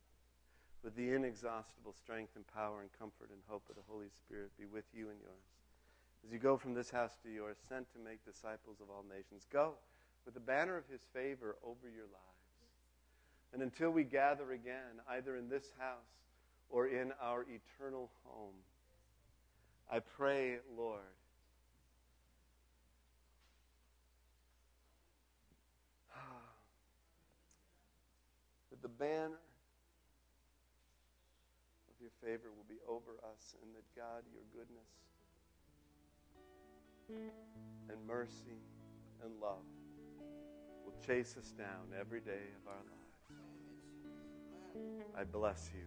with 0.83 0.95
the 0.95 1.09
inexhaustible 1.13 1.93
strength 1.93 2.35
and 2.35 2.45
power 2.53 2.81
and 2.81 2.89
comfort 2.97 3.29
and 3.33 3.41
hope 3.47 3.65
of 3.69 3.75
the 3.75 3.87
Holy 3.89 4.09
Spirit 4.13 4.51
be 4.59 4.65
with 4.65 4.85
you 4.93 5.09
and 5.09 5.19
yours. 5.19 5.47
As 6.25 6.31
you 6.31 6.39
go 6.39 6.57
from 6.57 6.73
this 6.73 6.89
house 6.89 7.17
to 7.23 7.29
yours, 7.29 7.57
sent 7.69 7.91
to 7.93 7.99
make 7.99 8.23
disciples 8.25 8.77
of 8.81 8.89
all 8.89 9.05
nations, 9.09 9.47
go 9.51 9.73
with 10.25 10.33
the 10.33 10.39
banner 10.39 10.77
of 10.77 10.87
his 10.91 11.01
favor 11.13 11.55
over 11.63 11.89
your 11.89 12.05
lives. 12.05 12.37
And 13.53 13.61
until 13.61 13.91
we 13.91 14.03
gather 14.03 14.51
again, 14.51 15.01
either 15.09 15.37
in 15.37 15.49
this 15.49 15.71
house 15.79 16.13
or 16.69 16.87
in 16.87 17.13
our 17.21 17.43
eternal 17.43 18.11
home, 18.25 18.55
I 19.89 19.99
pray, 19.99 20.57
Lord, 20.77 20.99
the 28.87 29.03
banner 29.03 29.41
of 31.89 31.95
your 31.99 32.11
favor 32.23 32.49
will 32.55 32.65
be 32.69 32.79
over 32.87 33.19
us, 33.33 33.55
and 33.61 33.75
that 33.75 33.83
God, 33.95 34.23
your 34.31 34.43
goodness 34.53 34.87
and 37.89 38.07
mercy 38.07 38.61
and 39.23 39.31
love 39.41 39.65
will 40.85 40.95
chase 41.05 41.35
us 41.37 41.51
down 41.51 41.91
every 41.99 42.21
day 42.21 42.53
of 42.61 42.67
our 42.67 42.83
lives. 42.85 43.07
I 45.17 45.23
bless 45.25 45.71
you 45.73 45.83